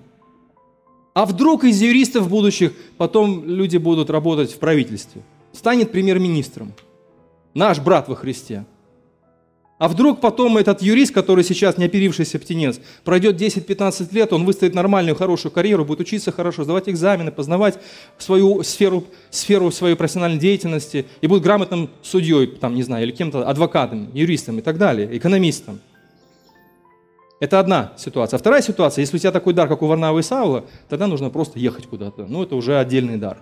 А 1.14 1.26
вдруг 1.26 1.64
из 1.64 1.82
юристов 1.82 2.28
будущих 2.28 2.72
потом 2.96 3.44
люди 3.44 3.76
будут 3.76 4.08
работать 4.08 4.52
в 4.52 4.58
правительстве? 4.60 5.22
Станет 5.52 5.90
премьер-министром– 5.90 6.74
наш 7.54 7.80
брат 7.80 8.08
во 8.08 8.14
Христе. 8.14 8.66
А 9.76 9.88
вдруг 9.88 10.20
потом 10.20 10.56
этот 10.56 10.82
юрист, 10.82 11.12
который 11.12 11.42
сейчас 11.42 11.78
не 11.78 11.86
оперившийся 11.86 12.38
птенец, 12.38 12.80
пройдет 13.02 13.40
10-15 13.40 14.14
лет, 14.14 14.32
он 14.32 14.44
выстоит 14.44 14.72
нормальную, 14.72 15.16
хорошую 15.16 15.50
карьеру, 15.50 15.84
будет 15.84 16.00
учиться 16.00 16.30
хорошо, 16.30 16.62
сдавать 16.62 16.88
экзамены, 16.88 17.32
познавать 17.32 17.78
свою 18.16 18.62
сферу, 18.62 19.04
сферу 19.30 19.72
своей 19.72 19.96
профессиональной 19.96 20.38
деятельности 20.38 21.06
и 21.20 21.26
будет 21.26 21.42
грамотным 21.42 21.90
судьей, 22.02 22.46
там, 22.46 22.76
не 22.76 22.84
знаю, 22.84 23.04
или 23.04 23.10
кем-то, 23.10 23.48
адвокатом, 23.48 24.10
юристом 24.14 24.58
и 24.58 24.62
так 24.62 24.78
далее, 24.78 25.16
экономистом. 25.16 25.80
Это 27.40 27.58
одна 27.58 27.92
ситуация. 27.96 28.36
А 28.36 28.40
вторая 28.40 28.62
ситуация, 28.62 29.02
если 29.02 29.16
у 29.16 29.18
тебя 29.18 29.32
такой 29.32 29.54
дар, 29.54 29.68
как 29.68 29.82
у 29.82 29.86
Варнавы 29.86 30.20
и 30.20 30.22
Саула, 30.22 30.66
тогда 30.88 31.08
нужно 31.08 31.30
просто 31.30 31.58
ехать 31.58 31.86
куда-то. 31.88 32.26
Ну, 32.26 32.44
это 32.44 32.54
уже 32.54 32.78
отдельный 32.78 33.16
дар. 33.16 33.38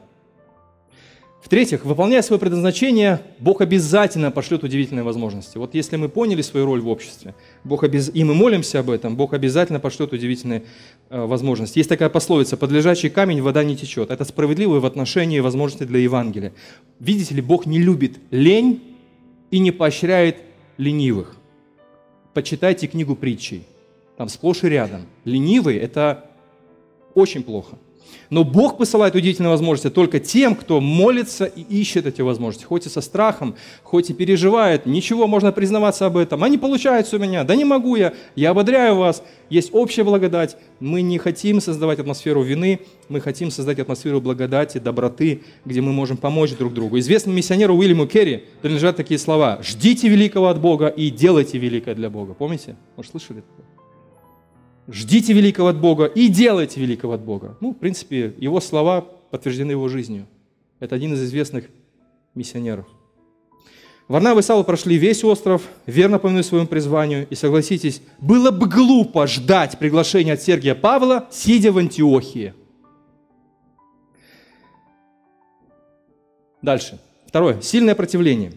В-третьих, 1.43 1.85
выполняя 1.85 2.23
свое 2.23 2.39
предназначение, 2.39 3.21
Бог 3.41 3.61
обязательно 3.61 4.31
пошлет 4.31 4.63
удивительные 4.63 5.03
возможности. 5.03 5.59
Вот 5.59 5.75
если 5.75 5.97
мы 5.97 6.09
поняли 6.09 6.41
свою 6.41 6.67
роль 6.67 6.81
в 6.81 6.89
обществе, 6.89 7.35
Бог 7.65 7.83
обез... 7.83 8.13
и 8.15 8.23
мы 8.23 8.33
молимся 8.33 8.79
об 8.79 8.91
этом, 8.91 9.17
Бог 9.17 9.35
обязательно 9.35 9.81
пошлет 9.81 10.13
удивительные 10.13 10.63
э, 11.11 11.21
возможности. 11.21 11.79
Есть 11.79 11.89
такая 11.89 12.11
пословица 12.11 12.57
«под 12.57 12.71
лежачий 12.71 13.11
камень 13.11 13.43
вода 13.43 13.65
не 13.65 13.77
течет». 13.77 14.13
Это 14.13 14.25
справедливо 14.25 14.79
в 14.79 14.87
отношении 14.87 15.41
возможностей 15.41 15.85
для 15.85 15.99
Евангелия. 15.99 16.53
Видите 17.01 17.35
ли, 17.35 17.43
Бог 17.43 17.67
не 17.67 17.81
любит 17.81 18.21
лень 18.31 18.81
и 19.51 19.59
не 19.59 19.73
поощряет 19.73 20.37
ленивых. 20.79 21.37
Почитайте 22.35 22.87
книгу 22.87 23.17
притчей. 23.17 23.65
Там 24.17 24.29
сплошь 24.29 24.63
и 24.63 24.69
рядом. 24.69 25.07
Ленивый– 25.25 25.77
это 25.79 26.31
очень 27.15 27.43
плохо. 27.43 27.79
Но 28.33 28.45
Бог 28.45 28.79
посылает 28.79 29.15
удивительные 29.15 29.51
возможности 29.51 29.91
только 29.91 30.19
тем, 30.19 30.55
кто 30.55 30.81
молится 30.81 31.45
и 31.45 31.61
ищет 31.61 32.07
эти 32.07 32.23
возможности, 32.23 32.65
хоть 32.65 32.87
и 32.87 32.89
со 32.89 33.03
страхом, 33.03 33.57
хоть 33.83 34.09
и 34.09 34.15
переживает. 34.15 34.87
Ничего, 34.87 35.27
можно 35.27 35.53
признаваться 35.53 36.07
об 36.07 36.17
этом. 36.17 36.43
А 36.43 36.49
не 36.49 36.57
получается 36.57 37.17
у 37.17 37.19
меня, 37.19 37.45
да 37.45 37.55
не 37.55 37.67
могу 37.67 37.95
я, 37.95 38.15
я 38.35 38.53
ободряю 38.53 38.97
вас. 38.97 39.23
Есть 39.51 39.69
общая 39.75 40.03
благодать. 40.03 40.57
Мы 40.81 41.03
не 41.03 41.19
хотим 41.19 41.61
создавать 41.61 41.99
атмосферу 41.99 42.43
вины, 42.43 42.81
мы 43.11 43.21
хотим 43.21 43.51
создать 43.51 43.79
атмосферу 43.79 44.23
благодати, 44.23 44.79
доброты, 44.79 45.43
где 45.67 45.83
мы 45.83 45.93
можем 45.93 46.17
помочь 46.17 46.53
друг 46.53 46.73
другу. 46.73 46.99
Известному 47.01 47.37
миссионеру 47.37 47.77
Уильяму 47.77 48.07
Керри 48.07 48.45
принадлежат 48.63 48.97
такие 48.97 49.21
слова. 49.21 49.59
«Ждите 49.63 50.09
великого 50.09 50.49
от 50.49 50.59
Бога 50.59 50.87
и 50.87 51.11
делайте 51.11 51.59
великое 51.59 51.95
для 51.95 52.09
Бога». 52.09 52.33
Помните? 52.33 52.77
Может, 52.97 53.11
слышали 53.11 53.43
такое? 53.43 53.72
Ждите 54.89 55.33
великого 55.33 55.69
от 55.69 55.81
Бога 55.81 56.07
и 56.07 56.29
делайте 56.29 56.81
великого 56.81 57.15
от 57.15 57.23
Бога. 57.23 57.57
Ну, 57.61 57.73
в 57.73 57.79
принципе, 57.79 58.35
его 58.39 58.61
слова 58.61 59.01
подтверждены 59.01 59.73
его 59.73 59.89
жизнью. 59.89 60.27
Это 60.81 60.95
один 60.97 61.15
из 61.15 61.23
известных 61.23 61.67
миссионеров. 62.35 62.87
Варнава 64.09 64.41
и 64.41 64.43
Савл 64.43 64.65
прошли 64.65 64.97
весь 64.97 65.25
остров, 65.25 65.63
верно 65.87 66.19
повинуя 66.19 66.43
своему 66.43 66.67
призванию. 66.67 67.27
И 67.31 67.35
согласитесь, 67.35 68.03
было 68.19 68.51
бы 68.51 68.69
глупо 68.69 69.27
ждать 69.27 69.79
приглашения 69.79 70.35
от 70.35 70.43
Сергия 70.43 70.75
Павла, 70.75 71.29
сидя 71.31 71.73
в 71.73 71.79
Антиохии. 71.79 72.53
Дальше. 76.61 77.01
Второе. 77.27 77.61
Сильное 77.61 77.95
противление. 77.95 78.53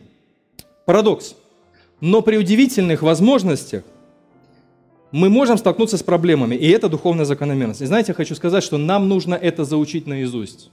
Парадокс. 0.86 1.36
Но 2.02 2.22
при 2.22 2.38
удивительных 2.38 3.02
возможностях 3.02 3.84
мы 5.16 5.30
можем 5.30 5.58
столкнуться 5.58 5.98
с 5.98 6.04
проблемами, 6.04 6.56
и 6.56 6.68
это 6.68 6.90
духовная 6.90 7.24
закономерность. 7.24 7.82
И 7.82 7.86
знаете, 7.86 8.12
я 8.12 8.14
хочу 8.14 8.36
сказать, 8.36 8.62
что 8.62 8.78
нам 8.78 9.08
нужно 9.08 9.34
это 9.34 9.64
заучить 9.64 10.08
наизусть, 10.08 10.72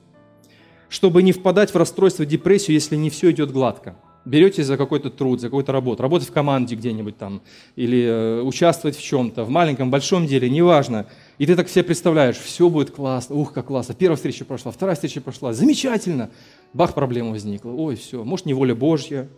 чтобы 0.88 1.22
не 1.22 1.30
впадать 1.30 1.72
в 1.72 1.76
расстройство, 1.76 2.26
депрессию, 2.26 2.74
если 2.74 2.96
не 2.96 3.08
все 3.08 3.30
идет 3.30 3.52
гладко. 3.52 3.94
Берете 4.24 4.64
за 4.64 4.76
какой-то 4.76 5.10
труд, 5.10 5.40
за 5.40 5.46
какую-то 5.46 5.70
работу, 5.70 6.02
работать 6.02 6.28
в 6.28 6.32
команде 6.32 6.74
где-нибудь 6.74 7.16
там, 7.18 7.40
или 7.76 8.02
э, 8.02 8.42
участвовать 8.42 8.96
в 8.96 9.02
чем-то, 9.02 9.44
в 9.44 9.48
маленьком, 9.48 9.92
большом 9.92 10.26
деле, 10.26 10.50
неважно. 10.50 11.06
И 11.38 11.46
ты 11.46 11.54
так 11.54 11.68
себе 11.68 11.84
представляешь, 11.84 12.36
все 12.36 12.68
будет 12.68 12.90
классно, 12.90 13.36
ух, 13.36 13.52
как 13.52 13.66
классно. 13.66 13.94
Первая 13.94 14.16
встреча 14.16 14.44
прошла, 14.44 14.72
вторая 14.72 14.96
встреча 14.96 15.20
прошла, 15.20 15.52
замечательно. 15.52 16.30
Бах, 16.72 16.94
проблема 16.94 17.30
возникла. 17.30 17.70
Ой, 17.70 17.94
все, 17.94 18.24
может, 18.24 18.46
не 18.46 18.54
воля 18.54 18.74
Божья, 18.74 19.28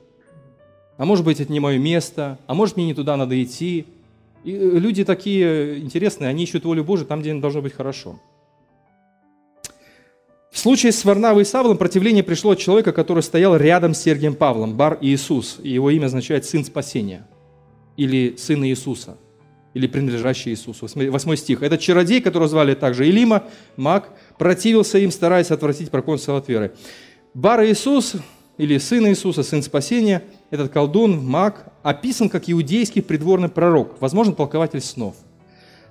а 0.96 1.04
может 1.04 1.26
быть, 1.26 1.40
это 1.40 1.52
не 1.52 1.60
мое 1.60 1.78
место, 1.78 2.38
а 2.46 2.54
может, 2.54 2.76
мне 2.76 2.86
не 2.86 2.94
туда 2.94 3.18
надо 3.18 3.42
идти, 3.42 3.86
и 4.44 4.52
э, 4.52 4.78
люди 4.78 5.04
такие 5.04 5.78
интересные, 5.78 6.28
они 6.30 6.44
ищут 6.44 6.64
волю 6.64 6.84
Божию 6.84 7.06
там, 7.06 7.20
где 7.20 7.30
им 7.30 7.40
должно 7.40 7.62
быть 7.62 7.72
хорошо. 7.72 8.20
В 10.52 10.58
случае 10.58 10.92
с 10.92 11.04
Варнавой 11.04 11.42
и 11.42 11.44
Савлом 11.44 11.76
противление 11.76 12.22
пришло 12.22 12.52
от 12.52 12.58
человека, 12.58 12.92
который 12.92 13.24
стоял 13.24 13.56
рядом 13.56 13.92
с 13.92 14.00
Сергием 14.00 14.36
Павлом, 14.36 14.76
Бар 14.76 14.98
Иисус, 15.00 15.58
и 15.60 15.70
его 15.70 15.90
имя 15.90 16.06
означает 16.06 16.44
«сын 16.44 16.64
спасения» 16.64 17.26
или 17.96 18.36
«сын 18.38 18.64
Иисуса» 18.64 19.16
или 19.74 19.88
принадлежащий 19.88 20.52
Иисусу. 20.52 20.88
Восьмой 21.10 21.36
стих. 21.36 21.62
Этот 21.62 21.80
чародей, 21.80 22.20
которого 22.20 22.48
звали 22.48 22.74
также 22.74 23.08
Илима, 23.08 23.42
маг, 23.76 24.10
противился 24.38 24.98
им, 24.98 25.10
стараясь 25.10 25.50
отвратить 25.50 25.90
проконсула 25.90 26.38
от 26.38 26.48
веры. 26.48 26.72
Бар 27.34 27.64
Иисус 27.64 28.14
или 28.56 28.78
сын 28.78 29.08
Иисуса, 29.08 29.42
сын 29.42 29.62
спасения, 29.64 30.22
этот 30.50 30.72
колдун, 30.72 31.18
маг, 31.18 31.72
описан 31.84 32.28
как 32.28 32.50
иудейский 32.50 33.02
придворный 33.02 33.48
пророк, 33.48 34.00
возможно, 34.00 34.32
толкователь 34.32 34.80
снов. 34.80 35.14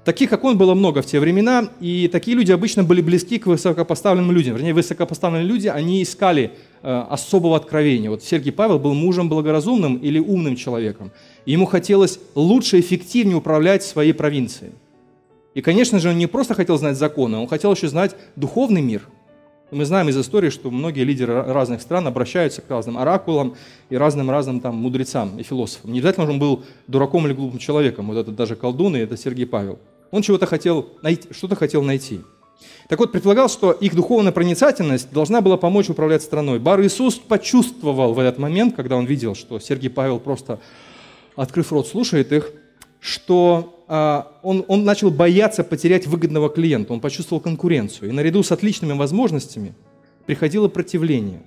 Таких, 0.04 0.30
как 0.30 0.44
он, 0.44 0.58
было 0.58 0.74
много 0.74 1.02
в 1.02 1.06
те 1.06 1.22
времена, 1.22 1.70
и 1.80 2.10
такие 2.12 2.36
люди 2.36 2.52
обычно 2.52 2.84
были 2.84 3.00
близки 3.00 3.40
к 3.40 3.46
высокопоставленным 3.46 4.34
людям. 4.34 4.56
Вернее, 4.56 4.74
высокопоставленные 4.74 5.46
люди, 5.48 5.68
они 5.70 6.04
искали 6.04 6.52
э, 6.82 7.04
особого 7.10 7.56
откровения. 7.56 8.10
Вот 8.10 8.22
Сергий 8.22 8.52
Павел 8.52 8.80
был 8.80 8.94
мужем 8.94 9.30
благоразумным 9.30 9.96
или 9.96 10.20
умным 10.20 10.58
человеком. 10.58 11.12
И 11.46 11.54
ему 11.54 11.66
хотелось 11.66 12.20
лучше, 12.36 12.82
эффективнее 12.82 13.38
управлять 13.38 13.84
своей 13.84 14.12
провинцией. 14.12 14.74
И, 15.54 15.62
конечно 15.62 16.00
же, 16.00 16.10
он 16.10 16.18
не 16.18 16.28
просто 16.28 16.54
хотел 16.54 16.78
знать 16.78 16.98
законы, 16.98 17.38
он 17.38 17.48
хотел 17.48 17.74
еще 17.74 17.88
знать 17.88 18.16
духовный 18.36 18.82
мир– 18.82 19.04
мы 19.74 19.86
знаем 19.86 20.10
из 20.10 20.18
истории, 20.18 20.50
что 20.50 20.72
многие 20.72 21.04
лидеры 21.04 21.44
разных 21.44 21.82
стран 21.82 22.08
обращаются 22.08 22.62
к 22.62 22.70
разным 22.70 22.98
оракулам 22.98 23.56
и 23.90 23.98
разным-разным 23.98 24.62
там 24.62 24.76
мудрецам 24.76 25.38
и 25.40 25.44
философам. 25.44 25.92
Не 25.92 26.00
обязательно 26.00 26.30
он 26.30 26.40
был 26.40 26.64
дураком 26.88 27.26
или 27.26 27.34
глупым 27.34 27.60
человеком. 27.60 28.08
Вот 28.08 28.18
это 28.18 28.32
даже 28.32 28.56
колдун, 28.56 28.96
и 28.96 29.00
это 29.00 29.18
Сергей 29.18 29.46
Павел. 29.46 29.80
Он 30.12 30.22
чего-то 30.22 30.46
хотел 30.46 30.90
найти, 31.02 31.28
что-то 31.32 31.56
хотел 31.56 31.84
найти. 31.84 32.22
Так 32.88 33.00
вот, 33.00 33.12
предполагал, 33.12 33.50
что 33.50 33.72
их 33.72 33.96
духовная 33.96 34.32
проницательность 34.32 35.12
должна 35.12 35.42
была 35.42 35.58
помочь 35.58 35.90
управлять 35.90 36.22
страной. 36.22 36.60
Бар 36.60 36.82
Иисус 36.82 37.16
почувствовал 37.16 38.14
в 38.14 38.20
этот 38.20 38.38
момент, 38.38 38.76
когда 38.76 38.96
он 38.96 39.06
видел, 39.06 39.36
что 39.36 39.60
Сергей 39.60 39.90
Павел 39.90 40.20
просто, 40.20 40.60
открыв 41.36 41.72
рот, 41.72 41.88
слушает 41.88 42.32
их, 42.32 42.52
что 43.04 43.84
а, 43.90 44.32
он, 44.44 44.64
он 44.70 44.86
начал 44.86 45.12
бояться 45.12 45.66
потерять 45.66 46.08
выгодного 46.08 46.50
клиента, 46.50 46.94
он 46.94 47.02
почувствовал 47.02 47.42
конкуренцию. 47.42 48.10
И 48.10 48.14
наряду 48.14 48.42
с 48.44 48.52
отличными 48.54 48.94
возможностями 48.94 49.76
приходило 50.26 50.70
противление, 50.70 51.44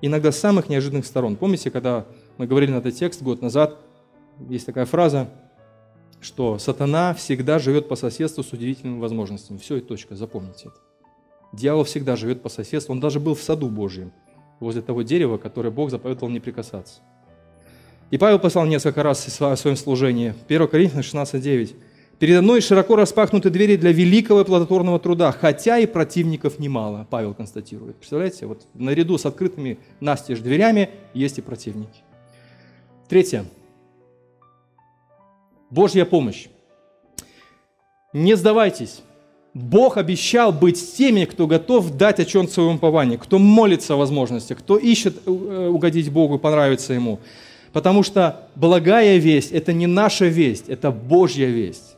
иногда 0.00 0.32
с 0.32 0.38
самых 0.38 0.70
неожиданных 0.70 1.04
сторон. 1.04 1.36
Помните, 1.36 1.70
когда 1.70 2.06
мы 2.38 2.46
говорили 2.46 2.70
на 2.70 2.78
этот 2.78 2.94
текст 2.94 3.20
год 3.20 3.42
назад, 3.42 3.76
есть 4.48 4.64
такая 4.64 4.86
фраза, 4.86 5.28
что 6.22 6.58
сатана 6.58 7.12
всегда 7.12 7.58
живет 7.58 7.86
по 7.86 7.96
соседству 7.96 8.42
с 8.42 8.54
удивительными 8.54 8.98
возможностями. 8.98 9.58
Все, 9.58 9.76
и 9.76 9.82
точка, 9.82 10.16
запомните 10.16 10.68
это. 10.68 10.78
Дьявол 11.52 11.84
всегда 11.84 12.16
живет 12.16 12.40
по 12.40 12.48
соседству, 12.48 12.94
он 12.94 13.00
даже 13.00 13.20
был 13.20 13.34
в 13.34 13.42
саду 13.42 13.68
Божьем, 13.68 14.10
возле 14.58 14.80
того 14.80 15.02
дерева, 15.02 15.36
которое 15.36 15.70
Бог 15.70 15.90
заповедовал 15.90 16.30
не 16.30 16.40
прикасаться. 16.40 17.02
И 18.10 18.18
Павел 18.18 18.38
послал 18.38 18.66
несколько 18.66 19.02
раз 19.02 19.26
о 19.40 19.56
своем 19.56 19.76
служении. 19.76 20.34
1 20.48 20.68
Коринфянам 20.68 21.02
16:9. 21.02 21.74
«Передо 22.18 22.42
мной 22.42 22.60
широко 22.60 22.94
распахнуты 22.96 23.50
двери 23.50 23.76
для 23.76 23.92
великого 23.92 24.42
и 24.42 24.44
плодотворного 24.44 25.00
труда, 25.00 25.32
хотя 25.32 25.78
и 25.78 25.86
противников 25.86 26.58
немало», 26.58 27.06
Павел 27.10 27.34
констатирует. 27.34 27.96
Представляете, 27.96 28.46
вот 28.46 28.62
наряду 28.74 29.18
с 29.18 29.26
открытыми 29.26 29.78
настежь 30.00 30.38
дверями 30.38 30.90
есть 31.12 31.38
и 31.38 31.42
противники. 31.42 32.02
Третье. 33.08 33.44
Божья 35.70 36.04
помощь. 36.04 36.46
Не 38.12 38.36
сдавайтесь. 38.36 39.02
Бог 39.54 39.96
обещал 39.96 40.52
быть 40.52 40.78
с 40.78 40.92
теми, 40.92 41.24
кто 41.24 41.46
готов 41.46 41.96
дать 41.96 42.18
о 42.20 42.24
чем 42.24 42.48
своем 42.48 42.76
уповании, 42.76 43.16
кто 43.16 43.38
молится 43.38 43.94
о 43.94 43.96
возможности, 43.96 44.52
кто 44.54 44.76
ищет 44.76 45.16
э, 45.26 45.68
угодить 45.68 46.10
Богу 46.10 46.38
понравиться 46.38 46.92
Ему. 46.92 47.20
Потому 47.74 48.04
что 48.04 48.48
благая 48.54 49.18
весть– 49.18 49.50
это 49.52 49.72
не 49.72 49.88
наша 49.88 50.26
весть, 50.26 50.68
это 50.68 50.92
Божья 50.92 51.48
весть. 51.48 51.96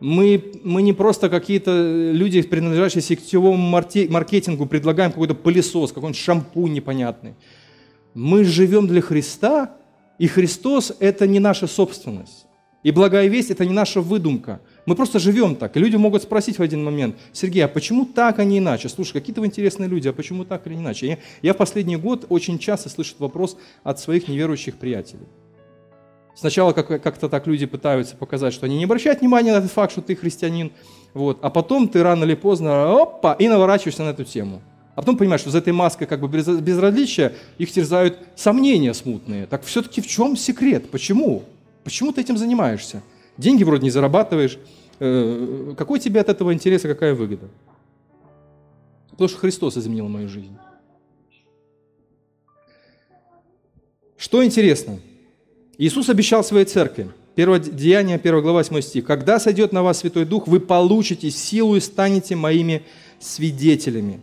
Мы, 0.00 0.52
мы 0.64 0.82
не 0.82 0.92
просто 0.92 1.30
какие-то 1.30 2.10
люди, 2.12 2.42
принадлежащие 2.42 3.02
сетевому 3.02 3.56
маркетингу, 3.56 4.66
предлагаем 4.66 5.12
какой-то 5.12 5.34
пылесос, 5.34 5.92
какой-нибудь 5.92 6.20
шампунь 6.20 6.72
непонятный. 6.72 7.34
Мы 8.14 8.42
живем 8.42 8.88
для 8.88 9.00
Христа, 9.00 9.76
и 10.18 10.26
Христос– 10.26 10.92
это 10.98 11.28
не 11.28 11.38
наша 11.38 11.68
собственность. 11.68 12.46
И 12.82 12.90
благая 12.90 13.28
весть– 13.28 13.50
это 13.52 13.64
не 13.64 13.72
наша 13.72 14.00
выдумка. 14.00 14.60
Мы 14.84 14.96
просто 14.96 15.18
живем 15.18 15.54
так. 15.54 15.76
И 15.76 15.80
люди 15.80 15.96
могут 15.96 16.22
спросить 16.22 16.58
в 16.58 16.62
один 16.62 16.82
момент, 16.82 17.16
Сергей, 17.32 17.64
а 17.64 17.68
почему 17.68 18.04
так, 18.04 18.38
а 18.38 18.44
не 18.44 18.58
иначе? 18.58 18.88
Слушай, 18.88 19.14
какие-то 19.14 19.40
вы 19.40 19.46
интересные 19.46 19.88
люди, 19.88 20.08
а 20.08 20.12
почему 20.12 20.44
так 20.44 20.66
или 20.66 20.74
иначе? 20.74 21.06
Я, 21.06 21.18
я 21.40 21.54
в 21.54 21.56
последний 21.56 21.96
год 21.96 22.26
очень 22.28 22.58
часто 22.58 22.88
слышу 22.88 23.14
вопрос 23.18 23.56
от 23.84 24.00
своих 24.00 24.26
неверующих 24.28 24.76
приятелей. 24.76 25.26
Сначала 26.34 26.72
как- 26.72 27.02
как-то 27.02 27.28
так 27.28 27.46
люди 27.46 27.66
пытаются 27.66 28.16
показать, 28.16 28.54
что 28.54 28.66
они 28.66 28.78
не 28.78 28.84
обращают 28.84 29.20
внимания 29.20 29.52
на 29.52 29.58
этот 29.58 29.70
факт, 29.70 29.92
что 29.92 30.00
ты 30.00 30.16
христианин, 30.16 30.72
вот, 31.14 31.38
а 31.42 31.50
потом 31.50 31.88
ты 31.88 32.02
рано 32.02 32.24
или 32.24 32.34
поздно, 32.34 33.02
опа, 33.02 33.34
и 33.34 33.48
наворачиваешься 33.48 34.02
на 34.02 34.10
эту 34.10 34.24
тему. 34.24 34.62
А 34.94 35.00
потом 35.00 35.16
понимаешь, 35.16 35.42
что 35.42 35.50
за 35.50 35.58
этой 35.58 35.72
маской 35.72 36.06
как 36.06 36.20
бы 36.20 36.28
безразличия 36.28 37.34
их 37.58 37.70
терзают 37.70 38.18
сомнения 38.34 38.92
смутные. 38.94 39.46
Так 39.46 39.62
все-таки 39.62 40.00
в 40.00 40.06
чем 40.06 40.36
секрет? 40.36 40.90
Почему? 40.90 41.44
Почему 41.84 42.12
ты 42.12 42.20
этим 42.20 42.36
занимаешься? 42.36 43.02
Деньги 43.36 43.64
вроде 43.64 43.84
не 43.84 43.90
зарабатываешь. 43.90 44.58
Э, 44.98 45.74
какой 45.76 45.98
тебе 46.00 46.20
от 46.20 46.28
этого 46.28 46.52
интерес 46.52 46.84
и 46.84 46.88
какая 46.88 47.14
выгода? 47.14 47.48
Потому 49.10 49.28
что 49.28 49.38
Христос 49.38 49.76
изменил 49.76 50.08
мою 50.08 50.28
жизнь. 50.28 50.56
Что 54.16 54.44
интересно? 54.44 55.00
Иисус 55.78 56.08
обещал 56.08 56.44
своей 56.44 56.64
церкви, 56.64 57.10
Первое 57.34 57.60
Деяние, 57.60 58.16
1 58.16 58.42
глава, 58.42 58.58
8 58.58 58.80
стих. 58.82 59.06
«Когда 59.06 59.40
сойдет 59.40 59.72
на 59.72 59.82
вас 59.82 60.00
Святой 60.00 60.26
Дух, 60.26 60.46
вы 60.46 60.60
получите 60.60 61.30
силу 61.30 61.76
и 61.76 61.80
станете 61.80 62.36
моими 62.36 62.82
свидетелями». 63.18 64.20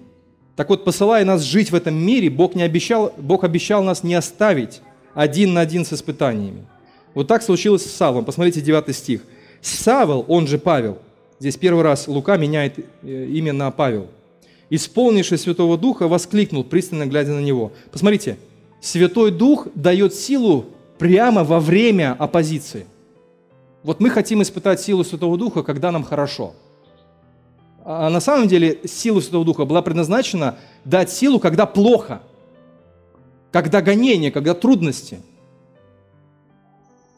Так 0.55 0.69
вот, 0.69 0.85
посылая 0.85 1.25
нас 1.25 1.41
жить 1.41 1.71
в 1.71 1.75
этом 1.75 1.95
мире, 1.95 2.29
Бог, 2.29 2.53
не 2.53 2.61
обещал, 2.61 3.13
Бог 3.17 3.43
обещал 3.43 3.81
нас 3.81 4.03
не 4.03 4.13
оставить 4.13 4.81
один 5.15 5.53
на 5.53 5.61
один 5.61 5.85
с 5.85 5.93
испытаниями. 5.93 6.67
Вот 7.13 7.27
так 7.27 7.41
случилось 7.41 7.85
с 7.85 7.91
Савлом. 7.91 8.25
Посмотрите 8.25 8.61
9 8.61 8.95
стих. 8.95 9.21
Савл, 9.61 10.25
он 10.27 10.47
же 10.47 10.57
Павел, 10.57 10.99
здесь 11.39 11.57
первый 11.57 11.83
раз 11.83 12.07
Лука 12.07 12.37
меняет 12.37 12.79
э, 12.79 13.25
имя 13.25 13.51
на 13.51 13.71
Павел, 13.71 14.07
исполнивший 14.69 15.37
Святого 15.37 15.77
Духа, 15.77 16.07
воскликнул, 16.07 16.63
пристально 16.63 17.05
глядя 17.05 17.31
на 17.31 17.41
него. 17.41 17.73
Посмотрите, 17.91 18.37
Святой 18.79 19.31
Дух 19.31 19.67
дает 19.75 20.13
силу 20.13 20.67
прямо 20.97 21.43
во 21.43 21.59
время 21.59 22.15
оппозиции. 22.17 22.85
Вот 23.83 23.99
мы 23.99 24.09
хотим 24.09 24.41
испытать 24.41 24.79
силу 24.79 25.03
Святого 25.03 25.37
Духа, 25.37 25.63
когда 25.63 25.91
нам 25.91 26.03
хорошо. 26.03 26.53
А 27.83 28.09
на 28.09 28.21
самом 28.21 28.47
деле 28.47 28.79
сила 28.85 29.19
Святого 29.19 29.43
Духа 29.43 29.65
была 29.65 29.81
предназначена 29.81 30.57
дать 30.85 31.11
силу, 31.11 31.39
когда 31.39 31.65
плохо, 31.65 32.21
когда 33.51 33.81
гонение, 33.81 34.31
когда 34.31 34.53
трудности– 34.53 35.19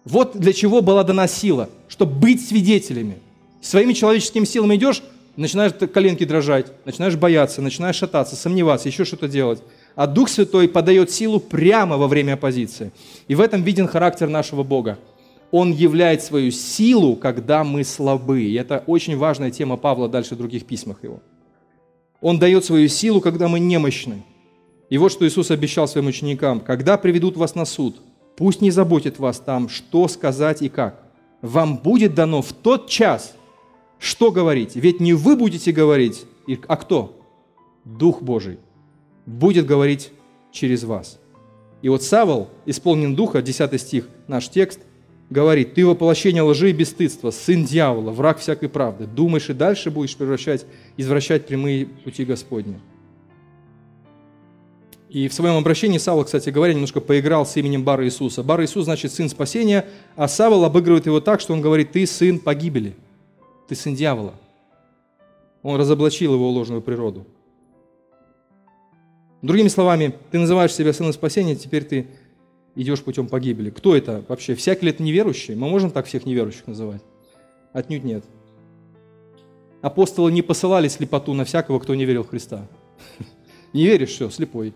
вот 0.06 0.36
для 0.38 0.54
чего 0.54 0.82
была 0.82 1.04
дана 1.04 1.28
сила, 1.28 1.70
чтобы 1.88 2.14
быть 2.16 2.46
свидетелями. 2.46 3.20
Своими 3.62 3.94
человеческими 3.94 4.46
силами 4.46 4.76
идешь, 4.76 5.04
начинаешь 5.36 5.74
коленки 5.74 6.26
дрожать, 6.26 6.68
начинаешь 6.86 7.16
бояться, 7.16 7.62
начинаешь 7.62 7.98
шататься, 7.98 8.36
сомневаться, 8.36 8.88
еще 8.88 9.06
что-то 9.06 9.28
делать. 9.28 9.62
А 9.96 10.08
Дух 10.08 10.30
Святой 10.30 10.68
подает 10.68 11.12
силу 11.12 11.40
прямо 11.40 11.98
во 11.98 12.08
время 12.08 12.34
оппозиции. 12.34 12.92
И 13.28 13.36
в 13.36 13.42
этом 13.42 13.62
виден 13.62 13.88
характер 13.88 14.28
нашего 14.28 14.64
Бога. 14.64 14.98
Он 15.52 15.72
являет 15.72 16.24
свою 16.24 16.50
силу, 16.50 17.16
когда 17.16 17.64
мы 17.64 17.84
слабы. 17.84 18.42
И 18.42 18.54
это 18.54 18.84
очень 18.88 19.18
важная 19.18 19.52
тема 19.52 19.78
Павла 19.78 20.08
дальше 20.08 20.36
в 20.36 20.38
других 20.38 20.66
письмах 20.66 21.04
его. 21.04 21.22
Он 22.22 22.40
дает 22.40 22.64
свою 22.66 22.88
силу, 22.88 23.20
когда 23.20 23.48
мы 23.48 23.60
немощны. 23.60 24.24
И 24.90 24.98
вот 24.98 25.12
что 25.12 25.28
Иисус 25.28 25.52
обещал 25.52 25.88
своим 25.88 26.08
ученикам. 26.08 26.62
«Когда 26.62 26.98
приведут 26.98 27.38
вас 27.38 27.54
на 27.54 27.66
суд– 27.66 27.98
Пусть 28.42 28.60
не 28.60 28.72
заботит 28.72 29.20
вас 29.20 29.40
там, 29.40 29.70
что 29.70 30.08
сказать 30.08 30.64
и 30.64 30.70
как. 30.70 31.04
Вам 31.44 31.78
будет 31.78 32.16
дано 32.16 32.42
в 32.42 32.52
тот 32.54 32.90
час, 32.90 33.36
что 34.00 34.32
говорить. 34.32 34.76
Ведь 34.76 35.00
не 35.00 35.14
вы 35.14 35.36
будете 35.36 35.72
говорить, 35.72 36.26
а 36.68 36.76
кто? 36.76 37.22
Дух 37.86 38.24
Божий 38.24 38.58
будет 39.28 39.68
говорить 39.68 40.10
через 40.52 40.84
вас. 40.86 41.20
И 41.84 41.90
вот 41.90 42.02
Савол, 42.02 42.50
исполнен 42.66 43.14
Духа, 43.14 43.44
10 43.44 43.80
стих, 43.80 44.08
наш 44.28 44.50
текст, 44.50 44.80
говорит, 45.30 45.76
ты 45.76 45.86
воплощение 45.86 46.42
лжи 46.42 46.72
и 46.72 46.74
бесстыдства, 46.74 47.30
сын 47.30 47.64
дьявола, 47.64 48.10
враг 48.10 48.40
всякой 48.40 48.70
правды. 48.70 49.06
Думаешь 49.06 49.52
и 49.52 49.54
дальше 49.54 49.92
будешь 49.92 50.18
превращать, 50.18 50.66
извращать 50.98 51.46
прямые 51.46 51.86
пути 51.86 52.26
Господни. 52.26 52.80
И 55.12 55.28
в 55.28 55.34
своем 55.34 55.58
обращении 55.58 55.98
Савол, 55.98 56.24
кстати 56.24 56.52
говоря, 56.52 56.74
немножко 56.74 57.02
поиграл 57.02 57.46
с 57.46 57.58
именем 57.58 57.84
Бара 57.84 58.06
Иисуса. 58.06 58.44
Бар 58.44 58.64
Иисус 58.64 58.86
значит 58.86 59.12
сын 59.12 59.28
спасения, 59.28 59.86
а 60.16 60.30
Савол 60.30 60.64
обыгрывает 60.64 61.06
его 61.06 61.20
так, 61.20 61.42
что 61.42 61.52
он 61.52 61.60
говорит, 61.60 61.92
ты 61.92 62.06
сын 62.06 62.40
погибели, 62.40 62.96
ты 63.68 63.76
сын 63.76 63.94
дьявола. 63.94 64.36
Он 65.64 65.78
разоблачил 65.78 66.34
его 66.34 66.50
ложную 66.50 66.82
природу. 66.82 67.28
Другими 69.42 69.68
словами, 69.68 70.16
ты 70.32 70.40
называешь 70.40 70.74
себя 70.74 70.94
сыном 70.94 71.12
спасения, 71.12 71.58
теперь 71.58 71.84
ты 71.84 72.08
идешь 72.76 73.04
путем 73.04 73.28
погибели. 73.28 73.70
Кто 73.70 73.98
это 73.98 74.24
вообще? 74.30 74.56
Всякий 74.56 74.86
ли 74.86 74.94
это 74.94 75.04
неверующий? 75.04 75.56
Мы 75.56 75.68
можем 75.68 75.92
так 75.92 76.06
всех 76.06 76.26
неверующих 76.26 76.68
называть? 76.68 77.02
Отнюдь 77.74 78.06
нет. 78.06 78.24
Апостолы 79.82 80.32
не 80.32 80.42
посылали 80.42 80.88
слепоту 80.88 81.34
на 81.34 81.44
всякого, 81.44 81.80
кто 81.80 81.96
не 81.96 82.06
верил 82.06 82.24
в 82.24 82.30
Христа. 82.30 82.66
Не 83.74 83.86
веришь, 83.86 84.10
все, 84.10 84.30
слепой. 84.30 84.74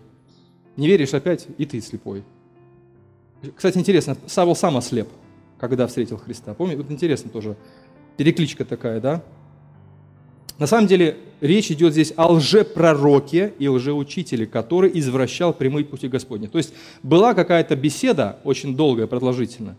Не 0.76 0.86
веришь 0.86 1.14
опять, 1.14 1.46
и 1.58 1.64
ты 1.64 1.80
слепой. 1.80 2.22
Кстати, 3.54 3.78
интересно, 3.78 4.16
Савол 4.26 4.56
сам 4.56 4.76
ослеп, 4.76 5.08
когда 5.58 5.86
встретил 5.86 6.18
Христа. 6.18 6.54
Помните, 6.54 6.82
вот 6.82 6.90
интересно 6.90 7.30
тоже, 7.30 7.56
перекличка 8.16 8.64
такая, 8.64 9.00
да? 9.00 9.22
На 10.58 10.66
самом 10.66 10.86
деле 10.86 11.18
речь 11.40 11.70
идет 11.70 11.92
здесь 11.92 12.14
о 12.16 12.32
лжепророке 12.32 13.52
и 13.58 13.68
лжеучителе, 13.68 14.46
который 14.46 14.90
извращал 14.98 15.52
прямые 15.52 15.84
пути 15.84 16.08
Господни. 16.08 16.46
То 16.46 16.58
есть 16.58 16.72
была 17.02 17.34
какая-то 17.34 17.76
беседа, 17.76 18.38
очень 18.42 18.74
долгая, 18.74 19.06
продолжительная, 19.06 19.76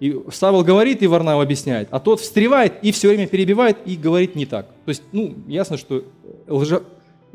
и 0.00 0.18
Савол 0.32 0.64
говорит, 0.64 1.02
и 1.02 1.06
Варнав 1.06 1.40
объясняет, 1.40 1.88
а 1.90 2.00
тот 2.00 2.20
встревает 2.20 2.74
и 2.82 2.90
все 2.90 3.08
время 3.08 3.26
перебивает 3.26 3.78
и 3.86 3.96
говорит 3.96 4.34
не 4.34 4.44
так. 4.44 4.66
То 4.84 4.88
есть, 4.88 5.02
ну, 5.12 5.34
ясно, 5.46 5.76
что 5.76 6.04
лже, 6.48 6.82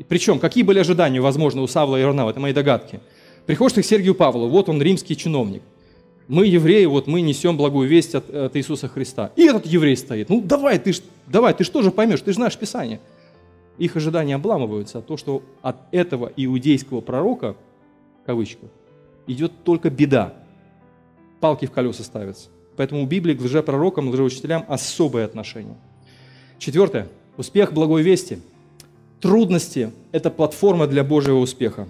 причем, 0.04 0.38
какие 0.38 0.64
были 0.64 0.78
ожидания, 0.78 1.20
возможно, 1.20 1.62
у 1.62 1.66
Савла 1.66 1.96
и 1.96 2.00
Иорнава, 2.00 2.30
это 2.30 2.40
мои 2.40 2.52
догадки. 2.52 3.00
Приходишь 3.46 3.74
ты 3.74 3.82
к 3.82 3.86
Сергию 3.86 4.14
Павлу, 4.14 4.48
вот 4.48 4.68
он 4.68 4.80
римский 4.80 5.16
чиновник. 5.16 5.62
Мы, 6.28 6.46
евреи, 6.46 6.84
вот 6.84 7.06
мы 7.06 7.22
несем 7.22 7.56
благую 7.56 7.88
весть 7.88 8.14
от, 8.14 8.30
от 8.30 8.56
Иисуса 8.56 8.86
Христа. 8.86 9.32
И 9.34 9.42
этот 9.42 9.66
еврей 9.66 9.96
стоит. 9.96 10.28
Ну 10.28 10.40
давай, 10.40 10.78
ты 10.78 10.92
ж, 10.92 11.00
давай, 11.26 11.52
ты 11.54 11.64
что 11.64 11.82
же 11.82 11.90
поймешь, 11.90 12.20
ты 12.20 12.30
же 12.30 12.36
знаешь 12.36 12.56
Писание. 12.56 13.00
Их 13.78 13.96
ожидания 13.96 14.36
обламываются, 14.36 14.98
а 14.98 15.02
то, 15.02 15.16
что 15.16 15.42
от 15.62 15.76
этого 15.90 16.30
иудейского 16.36 17.00
пророка, 17.00 17.56
в 18.22 18.26
кавычках, 18.26 18.70
идет 19.26 19.52
только 19.64 19.90
беда. 19.90 20.34
Палки 21.40 21.66
в 21.66 21.72
колеса 21.72 22.04
ставятся. 22.04 22.48
Поэтому 22.76 23.02
у 23.02 23.06
Библии 23.06 23.34
к 23.34 23.40
лжепророкам, 23.40 24.10
лжеучителям 24.10 24.64
особое 24.68 25.24
отношение. 25.24 25.76
Четвертое. 26.58 27.08
Успех 27.36 27.72
благой 27.72 28.02
вести. 28.02 28.38
Трудности– 29.20 29.92
это 30.12 30.30
платформа 30.30 30.86
для 30.86 31.04
Божьего 31.04 31.38
успеха. 31.38 31.86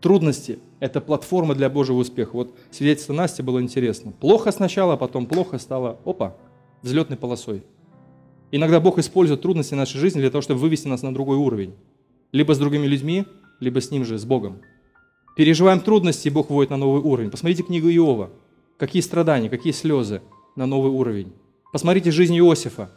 Трудности– 0.00 0.60
это 0.80 1.00
платформа 1.00 1.56
для 1.56 1.68
Божьего 1.68 1.96
успеха. 1.96 2.30
Вот 2.34 2.54
свидетельство 2.70 3.12
Насти 3.12 3.42
было 3.42 3.60
интересно. 3.60 4.12
Плохо 4.12 4.52
сначала, 4.52 4.94
а 4.94 4.96
потом 4.96 5.26
плохо 5.26 5.58
стало, 5.58 5.98
опа, 6.04 6.36
взлетной 6.82 7.16
полосой. 7.16 7.64
Иногда 8.52 8.78
Бог 8.78 8.98
использует 8.98 9.42
трудности 9.42 9.74
нашей 9.74 9.98
жизни 9.98 10.20
для 10.20 10.30
того, 10.30 10.42
чтобы 10.42 10.60
вывести 10.60 10.86
нас 10.86 11.02
на 11.02 11.12
другой 11.12 11.38
уровень. 11.38 11.74
Либо 12.30 12.54
с 12.54 12.58
другими 12.58 12.86
людьми, 12.86 13.24
либо 13.58 13.80
с 13.80 13.90
Ним 13.90 14.04
же, 14.04 14.16
с 14.16 14.24
Богом. 14.24 14.60
Переживаем 15.36 15.80
трудности, 15.80 16.28
и 16.28 16.30
Бог 16.30 16.50
вводит 16.50 16.70
на 16.70 16.76
новый 16.76 17.00
уровень. 17.02 17.30
Посмотрите 17.30 17.64
книгу 17.64 17.88
Иова. 17.88 18.30
Какие 18.78 19.02
страдания, 19.02 19.48
какие 19.48 19.72
слезы 19.72 20.22
на 20.54 20.66
новый 20.66 20.92
уровень. 20.92 21.32
Посмотрите 21.72 22.12
жизнь 22.12 22.38
Иосифа. 22.38 22.90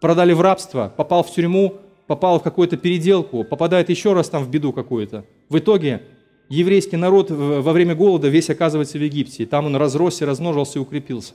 Продали 0.00 0.32
в 0.32 0.40
рабство, 0.40 0.92
попал 0.96 1.22
в 1.22 1.30
тюрьму, 1.30 1.80
попал 2.10 2.40
в 2.40 2.42
какую-то 2.42 2.76
переделку, 2.76 3.44
попадает 3.44 3.88
еще 3.88 4.14
раз 4.14 4.28
там 4.28 4.42
в 4.42 4.50
беду 4.50 4.72
какую-то. 4.72 5.24
В 5.48 5.58
итоге 5.58 6.02
еврейский 6.48 6.96
народ 6.96 7.30
во 7.30 7.72
время 7.72 7.94
голода 7.94 8.26
весь 8.26 8.50
оказывается 8.50 8.98
в 8.98 9.00
Египте. 9.00 9.46
Там 9.46 9.66
он 9.66 9.76
разросся, 9.76 10.26
размножился 10.26 10.80
и 10.80 10.82
укрепился. 10.82 11.34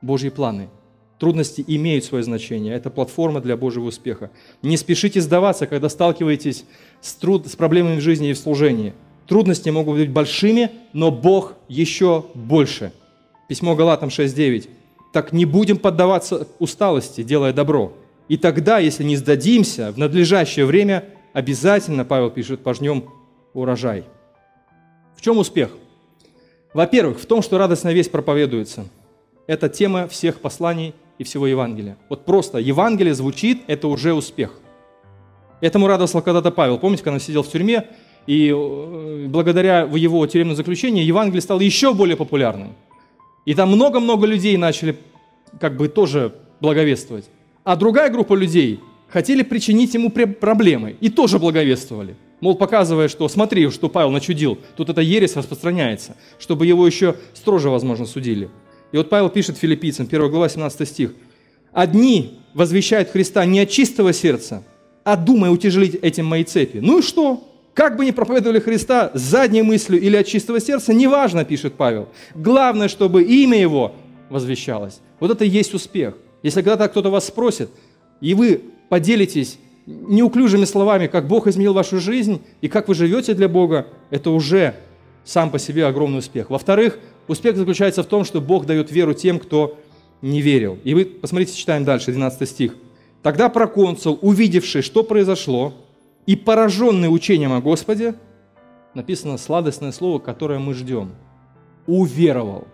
Божьи 0.00 0.28
планы– 0.28 0.68
Трудности 1.18 1.64
имеют 1.66 2.04
свое 2.04 2.22
значение. 2.22 2.74
Это 2.74 2.90
платформа 2.90 3.40
для 3.40 3.56
Божьего 3.56 3.86
успеха. 3.86 4.30
Не 4.62 4.76
спешите 4.76 5.20
сдаваться, 5.20 5.66
когда 5.66 5.88
сталкиваетесь 5.88 6.64
с, 7.00 7.14
труд, 7.14 7.48
с 7.48 7.56
проблемами 7.56 7.96
в 7.96 8.00
жизни 8.00 8.30
и 8.30 8.32
в 8.34 8.38
служении. 8.38 8.94
Трудности 9.26 9.70
могут 9.70 9.96
быть 9.96 10.10
большими, 10.10 10.70
но 10.92 11.10
Бог 11.10 11.54
еще 11.68 12.26
больше. 12.34 12.92
Письмо 13.48 13.74
Галатам 13.74 14.10
6.9. 14.10 14.68
Так 15.12 15.32
не 15.32 15.44
будем 15.44 15.78
поддаваться 15.78 16.46
усталости, 16.58 17.22
делая 17.22 17.52
добро. 17.52 17.92
И 18.28 18.36
тогда, 18.36 18.78
если 18.78 19.04
не 19.04 19.16
сдадимся, 19.16 19.92
в 19.92 19.98
надлежащее 19.98 20.64
время 20.64 21.04
обязательно, 21.32 22.04
Павел 22.04 22.30
пишет, 22.30 22.60
пожнем 22.60 23.04
урожай. 23.52 24.04
В 25.16 25.20
чем 25.20 25.38
успех? 25.38 25.70
Во-первых, 26.72 27.20
в 27.20 27.26
том, 27.26 27.42
что 27.42 27.58
радостная 27.58 27.92
весть 27.92 28.10
проповедуется. 28.10 28.86
Это 29.46 29.68
тема 29.68 30.08
всех 30.08 30.40
посланий 30.40 30.94
и 31.18 31.24
всего 31.24 31.46
Евангелия. 31.46 31.96
Вот 32.08 32.24
просто 32.24 32.58
Евангелие 32.58 33.14
звучит, 33.14 33.62
это 33.66 33.88
уже 33.88 34.14
успех. 34.14 34.52
Этому 35.60 35.86
радовался 35.86 36.20
когда-то 36.20 36.50
Павел. 36.50 36.78
Помните, 36.78 37.04
когда 37.04 37.14
он 37.14 37.20
сидел 37.20 37.42
в 37.42 37.48
тюрьме, 37.48 37.86
и 38.26 38.48
э, 38.48 39.26
благодаря 39.28 39.82
его 39.82 40.26
тюремному 40.26 40.56
заключению 40.56 41.04
Евангелие 41.04 41.42
стало 41.42 41.60
еще 41.60 41.92
более 41.92 42.16
популярным. 42.16 42.74
И 43.44 43.54
там 43.54 43.70
много-много 43.70 44.26
людей 44.26 44.56
начали 44.56 44.96
как 45.60 45.76
бы 45.76 45.88
тоже 45.88 46.34
благовествовать. 46.60 47.26
А 47.64 47.76
другая 47.76 48.10
группа 48.10 48.34
людей 48.34 48.80
хотели 49.08 49.42
причинить 49.42 49.94
ему 49.94 50.10
проблемы 50.10 50.96
и 51.00 51.08
тоже 51.08 51.38
благовествовали. 51.38 52.14
Мол, 52.40 52.56
показывая, 52.56 53.08
что 53.08 53.26
смотри, 53.28 53.70
что 53.70 53.88
Павел 53.88 54.10
начудил, 54.10 54.58
тут 54.76 54.90
эта 54.90 55.00
ересь 55.00 55.34
распространяется, 55.34 56.14
чтобы 56.38 56.66
его 56.66 56.86
еще 56.86 57.16
строже, 57.32 57.70
возможно, 57.70 58.04
судили. 58.04 58.50
И 58.92 58.98
вот 58.98 59.08
Павел 59.08 59.30
пишет 59.30 59.56
филиппийцам, 59.56 60.06
1 60.06 60.30
глава, 60.30 60.48
17 60.48 60.86
стих. 60.86 61.14
«Одни 61.72 62.38
возвещают 62.52 63.08
Христа 63.08 63.44
не 63.46 63.60
от 63.60 63.70
чистого 63.70 64.12
сердца, 64.12 64.62
а 65.02 65.16
думая 65.16 65.50
утяжелить 65.50 65.94
этим 65.94 66.26
мои 66.26 66.44
цепи». 66.44 66.78
Ну 66.78 66.98
и 66.98 67.02
что? 67.02 67.48
Как 67.72 67.96
бы 67.96 68.04
ни 68.04 68.10
проповедовали 68.10 68.60
Христа 68.60 69.10
с 69.14 69.20
задней 69.20 69.62
мыслью 69.62 70.00
или 70.00 70.16
от 70.16 70.26
чистого 70.26 70.60
сердца, 70.60 70.92
неважно, 70.92 71.44
пишет 71.44 71.74
Павел. 71.74 72.08
Главное, 72.34 72.88
чтобы 72.88 73.24
имя 73.24 73.58
Его 73.58 73.94
возвещалось. 74.28 75.00
Вот 75.18 75.30
это 75.30 75.44
и 75.44 75.48
есть 75.48 75.72
успех. 75.74 76.14
Если 76.44 76.62
когда-то 76.62 76.88
кто-то 76.88 77.10
вас 77.10 77.26
спросит, 77.26 77.70
и 78.20 78.34
вы 78.34 78.62
поделитесь 78.88 79.58
неуклюжими 79.86 80.64
словами, 80.64 81.08
как 81.08 81.26
Бог 81.26 81.48
изменил 81.48 81.74
вашу 81.74 81.98
жизнь 81.98 82.40
и 82.60 82.68
как 82.68 82.86
вы 82.86 82.94
живете 82.94 83.34
для 83.34 83.48
Бога, 83.48 83.88
это 84.10 84.30
уже 84.30 84.76
сам 85.24 85.50
по 85.50 85.58
себе 85.58 85.86
огромный 85.86 86.20
успех. 86.20 86.50
Во-вторых, 86.50 87.00
Успех 87.26 87.56
заключается 87.56 88.02
в 88.02 88.06
том, 88.06 88.24
что 88.24 88.40
Бог 88.40 88.66
дает 88.66 88.90
веру 88.90 89.14
тем, 89.14 89.38
кто 89.38 89.78
не 90.20 90.42
верил. 90.42 90.78
И 90.84 90.94
вы, 90.94 91.06
посмотрите, 91.06 91.54
читаем 91.54 91.84
дальше, 91.84 92.12
12 92.12 92.48
стих. 92.48 92.74
«Тогда 93.22 93.48
проконсул, 93.48 94.18
увидевший, 94.20 94.82
что 94.82 95.02
произошло, 95.02 95.72
и 96.26 96.36
пораженный 96.36 97.08
учением 97.08 97.52
о 97.52 97.60
Господе, 97.60 98.14
написано 98.92 99.38
сладостное 99.38 99.92
слово, 99.92 100.18
которое 100.18 100.58
мы 100.58 100.74
ждем, 100.74 101.12
уверовал». 101.86 102.66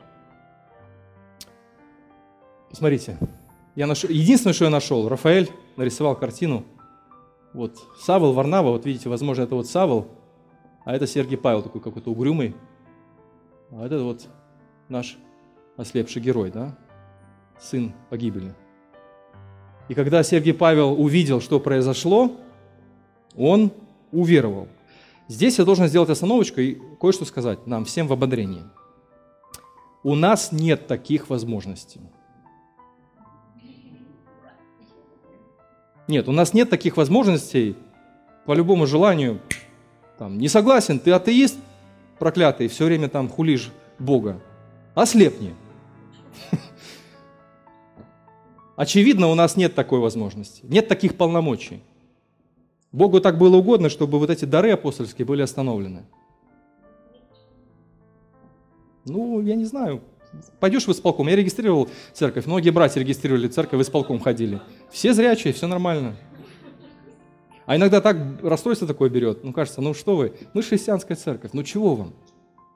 Смотрите, 2.73 3.17
я 3.77 3.87
нашел, 3.87 4.11
единственное, 4.11 4.55
что 4.55 4.65
я 4.65 4.71
нашел, 4.71 5.09
Рафаэль 5.09 5.51
нарисовал 5.77 6.17
картину. 6.17 6.65
Вот 7.53 7.77
Савол, 8.01 8.33
Варнава, 8.33 8.71
вот 8.71 8.87
видите, 8.87 9.09
возможно, 9.09 9.43
это 9.43 9.55
вот 9.55 9.67
Савол, 9.67 10.09
а 10.85 10.95
это 10.95 11.07
Сергий 11.07 11.37
Павел, 11.37 11.63
такой 11.63 11.81
какой-то 11.81 12.11
угрюмый. 12.11 12.55
А 13.71 13.87
это 13.87 14.03
вот 14.03 14.29
наш 14.89 15.17
ослепший 15.77 16.23
герой, 16.23 16.51
да? 16.51 16.77
сын 17.61 17.93
погибели. 18.09 18.55
И 19.89 19.95
когда 19.95 20.23
Сергий 20.23 20.55
Павел 20.55 21.01
увидел, 21.01 21.41
что 21.41 21.61
произошло, 21.61 22.33
он 23.37 23.73
уверовал. 24.13 24.69
Здесь 25.29 25.59
я 25.59 25.65
должен 25.65 25.87
сделать 25.87 26.11
остановочку 26.11 26.61
и 26.61 26.79
кое-что 27.01 27.25
сказать 27.25 27.67
нам 27.67 27.85
всем 27.85 28.09
в 28.09 28.13
ободрении. 28.13 28.65
У 30.03 30.15
нас 30.15 30.51
нет 30.53 30.87
таких 30.87 31.29
возможностей. 31.29 32.01
Нет, 36.11 36.29
у 36.29 36.33
нас 36.33 36.53
нет 36.53 36.69
таких 36.69 36.97
возможностей 36.97 37.77
по 38.45 38.53
любому 38.53 38.85
желанию. 38.85 39.41
Там, 40.19 40.39
не 40.39 40.49
согласен, 40.49 40.99
ты 40.99 41.13
атеист, 41.13 41.57
проклятый, 42.19 42.67
все 42.67 42.85
время 42.85 43.09
там 43.09 43.29
хулишь 43.29 43.71
Бога 44.01 44.43
ослепни. 44.95 45.55
Очевидно, 48.77 49.29
у 49.29 49.35
нас 49.37 49.57
нет 49.57 49.77
такой 49.77 50.01
возможности, 50.01 50.63
нет 50.65 50.89
таких 50.89 51.17
полномочий. 51.17 51.81
Богу 52.91 53.21
так 53.21 53.39
было 53.39 53.57
угодно, 53.57 53.89
чтобы 53.89 54.19
вот 54.19 54.31
эти 54.31 54.45
дары 54.45 54.73
апостольские 54.73 55.25
были 55.25 55.43
остановлены. 55.43 56.03
Ну, 59.05 59.41
я 59.41 59.55
не 59.55 59.65
знаю. 59.65 60.03
Пойдешь 60.61 60.87
в 60.87 60.93
исполком. 60.93 61.29
Я 61.29 61.37
регистрировал 61.37 61.89
церковь. 62.13 62.47
Многие 62.47 62.71
братья 62.71 63.01
регистрировали 63.01 63.49
церковь, 63.49 63.81
в 63.81 63.83
исполком 63.83 64.21
ходили. 64.21 64.61
Все 64.91 65.13
зрячие, 65.13 65.53
все 65.53 65.67
нормально. 65.67 66.17
А 67.67 67.77
иногда 67.77 68.01
так 68.01 68.17
расстройство 68.43 68.87
такое 68.89 69.11
берет. 69.11 69.45
Ну, 69.45 69.53
кажется, 69.53 69.81
ну 69.81 69.95
что 69.95 70.17
вы, 70.17 70.33
мы 70.55 70.63
христианская 70.63 71.15
церковь, 71.15 71.53
ну 71.53 71.63
чего 71.63 71.95
вам? 71.95 72.15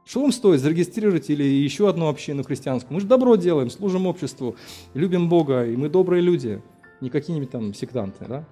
Что 0.04 0.20
вам 0.20 0.32
стоит 0.32 0.60
зарегистрировать 0.60 1.30
или 1.30 1.42
еще 1.42 1.88
одну 1.88 2.08
общину 2.08 2.44
христианскую? 2.44 2.94
Мы 2.94 3.00
же 3.00 3.06
добро 3.06 3.36
делаем, 3.36 3.70
служим 3.70 4.06
обществу, 4.06 4.54
любим 4.92 5.28
Бога, 5.28 5.64
и 5.64 5.76
мы 5.76 5.88
добрые 5.88 6.22
люди, 6.22 6.62
не 7.00 7.10
какие-нибудь 7.10 7.50
там 7.50 7.74
сектанты, 7.74 8.24
да? 8.28 8.44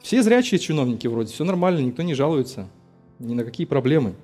Все 0.00 0.22
зрячие 0.22 0.60
чиновники 0.60 1.08
вроде, 1.08 1.32
все 1.32 1.44
нормально, 1.44 1.80
никто 1.80 2.02
не 2.02 2.14
жалуется, 2.14 2.68
ни 3.18 3.34
на 3.34 3.44
какие 3.44 3.66
проблемы. 3.66 4.14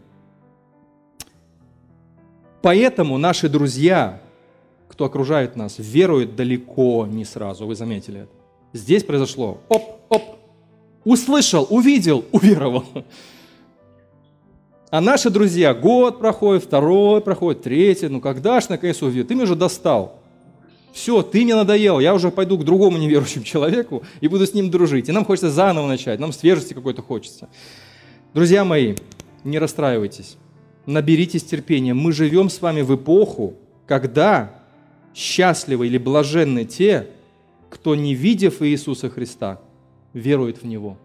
Поэтому 2.62 3.18
наши 3.18 3.48
друзья, 3.48 4.22
кто 4.88 5.04
окружает 5.04 5.56
нас, 5.56 5.76
веруют 5.78 6.36
далеко 6.36 7.06
не 7.06 7.24
сразу, 7.24 7.66
вы 7.66 7.74
заметили 7.74 8.20
это. 8.22 8.30
Здесь 8.72 9.04
произошло 9.04 9.58
оп, 9.68 10.00
оп, 10.08 10.22
услышал, 11.04 11.66
увидел, 11.68 12.24
уверовал. 12.32 12.84
А 14.90 15.00
наши 15.00 15.30
друзья, 15.30 15.74
год 15.74 16.18
проходит, 16.18 16.64
второй 16.64 17.20
проходит, 17.20 17.62
третий, 17.62 18.08
ну 18.08 18.20
когда 18.20 18.60
ж 18.60 18.68
наконец 18.68 19.02
увидят? 19.02 19.28
Ты 19.28 19.34
меня 19.34 19.44
уже 19.44 19.56
достал. 19.56 20.20
Все, 20.92 21.22
ты 21.22 21.44
мне 21.44 21.54
надоел, 21.54 21.98
я 21.98 22.14
уже 22.14 22.30
пойду 22.30 22.58
к 22.58 22.64
другому 22.64 22.98
неверующему 22.98 23.44
человеку 23.44 24.02
и 24.20 24.28
буду 24.28 24.46
с 24.46 24.54
ним 24.54 24.70
дружить. 24.70 25.08
И 25.08 25.12
нам 25.12 25.24
хочется 25.24 25.50
заново 25.50 25.86
начать, 25.86 26.20
нам 26.20 26.32
свежести 26.32 26.74
какой-то 26.74 27.02
хочется. 27.02 27.48
Друзья 28.34 28.64
мои, 28.64 28.94
не 29.44 29.58
расстраивайтесь, 29.58 30.36
наберитесь 30.86 31.44
терпения. 31.44 31.94
Мы 31.94 32.12
живем 32.12 32.48
с 32.48 32.60
вами 32.60 32.82
в 32.82 32.94
эпоху, 32.94 33.54
когда 33.86 34.62
счастливы 35.14 35.86
или 35.86 35.98
блаженны 35.98 36.64
те, 36.64 37.08
кто, 37.70 37.94
не 37.94 38.14
видев 38.14 38.62
Иисуса 38.62 39.08
Христа, 39.08 39.60
верует 40.12 40.62
в 40.62 40.66
Него. 40.66 40.98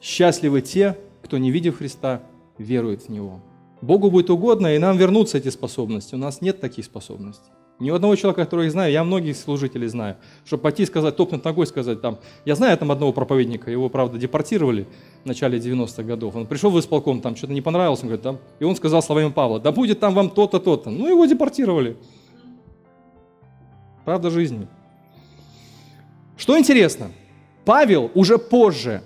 Счастливы 0.00 0.60
те, 0.60 0.98
кто, 1.22 1.38
не 1.38 1.50
видев 1.50 1.78
Христа, 1.78 2.22
верует 2.58 3.02
в 3.02 3.08
Него. 3.08 3.40
Богу 3.80 4.10
будет 4.10 4.30
угодно, 4.30 4.74
и 4.74 4.78
нам 4.78 4.96
вернутся 4.96 5.38
эти 5.38 5.48
способности. 5.48 6.14
У 6.14 6.18
нас 6.18 6.40
нет 6.40 6.60
таких 6.60 6.84
способностей. 6.84 7.50
Ни 7.82 7.90
одного 7.90 8.14
человека, 8.14 8.44
которого 8.44 8.62
я 8.62 8.70
знаю, 8.70 8.92
я 8.92 9.02
многих 9.02 9.36
служителей 9.36 9.88
знаю, 9.88 10.16
чтобы 10.44 10.62
пойти 10.62 10.86
сказать, 10.86 11.16
топнуть 11.16 11.44
ногой, 11.44 11.66
сказать 11.66 12.00
там, 12.00 12.20
я 12.44 12.54
знаю 12.54 12.78
там 12.78 12.92
одного 12.92 13.12
проповедника, 13.12 13.72
его, 13.72 13.88
правда, 13.88 14.18
депортировали 14.18 14.86
в 15.24 15.26
начале 15.26 15.58
90-х 15.58 16.04
годов. 16.04 16.36
Он 16.36 16.46
пришел 16.46 16.70
в 16.70 16.78
исполком, 16.78 17.20
там 17.20 17.34
что-то 17.34 17.52
не 17.52 17.60
понравилось, 17.60 17.98
он 18.02 18.06
говорит, 18.06 18.22
там, 18.22 18.38
и 18.60 18.64
он 18.64 18.76
сказал 18.76 19.02
словами 19.02 19.30
Павла, 19.30 19.58
да 19.58 19.72
будет 19.72 19.98
там 19.98 20.14
вам 20.14 20.30
то-то, 20.30 20.60
то-то. 20.60 20.90
Ну, 20.90 21.08
его 21.08 21.26
депортировали. 21.26 21.96
Правда 24.04 24.30
жизни. 24.30 24.68
Что 26.36 26.56
интересно, 26.56 27.10
Павел 27.64 28.12
уже 28.14 28.38
позже, 28.38 29.02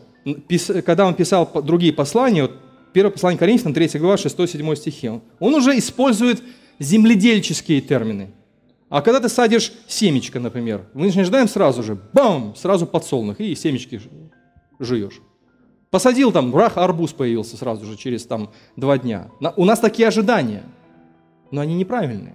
когда 0.85 1.07
он 1.07 1.14
писал 1.14 1.51
другие 1.62 1.95
послания, 1.95 2.43
вот 2.43 2.53
первое 2.93 3.11
послание 3.11 3.39
Коринфянам, 3.39 3.72
3 3.72 3.99
глава, 4.01 4.16
6-7 4.16 4.77
стихи, 4.77 5.09
он 5.41 5.55
уже 5.55 5.79
использует 5.79 6.43
земледельческие 6.79 7.81
термины. 7.81 8.33
А 8.89 9.03
когда 9.03 9.20
ты 9.20 9.28
садишь 9.28 9.72
семечко, 9.89 10.39
например, 10.39 10.89
мы 10.95 11.11
не 11.11 11.20
ожидаем 11.20 11.49
сразу 11.49 11.82
же, 11.82 11.99
бам, 12.12 12.55
сразу 12.55 12.87
подсолнух, 12.87 13.41
и 13.41 13.55
семечки 13.55 14.01
жуешь. 14.78 15.20
Посадил 15.91 16.30
там, 16.30 16.55
рах, 16.55 16.76
арбуз 16.76 17.12
появился 17.12 17.57
сразу 17.57 17.84
же 17.84 17.97
через 17.97 18.26
там 18.26 18.51
два 18.76 18.99
дня. 18.99 19.30
У 19.57 19.64
нас 19.64 19.80
такие 19.80 20.07
ожидания, 20.07 20.62
но 21.51 21.61
они 21.61 21.74
неправильные. 21.74 22.34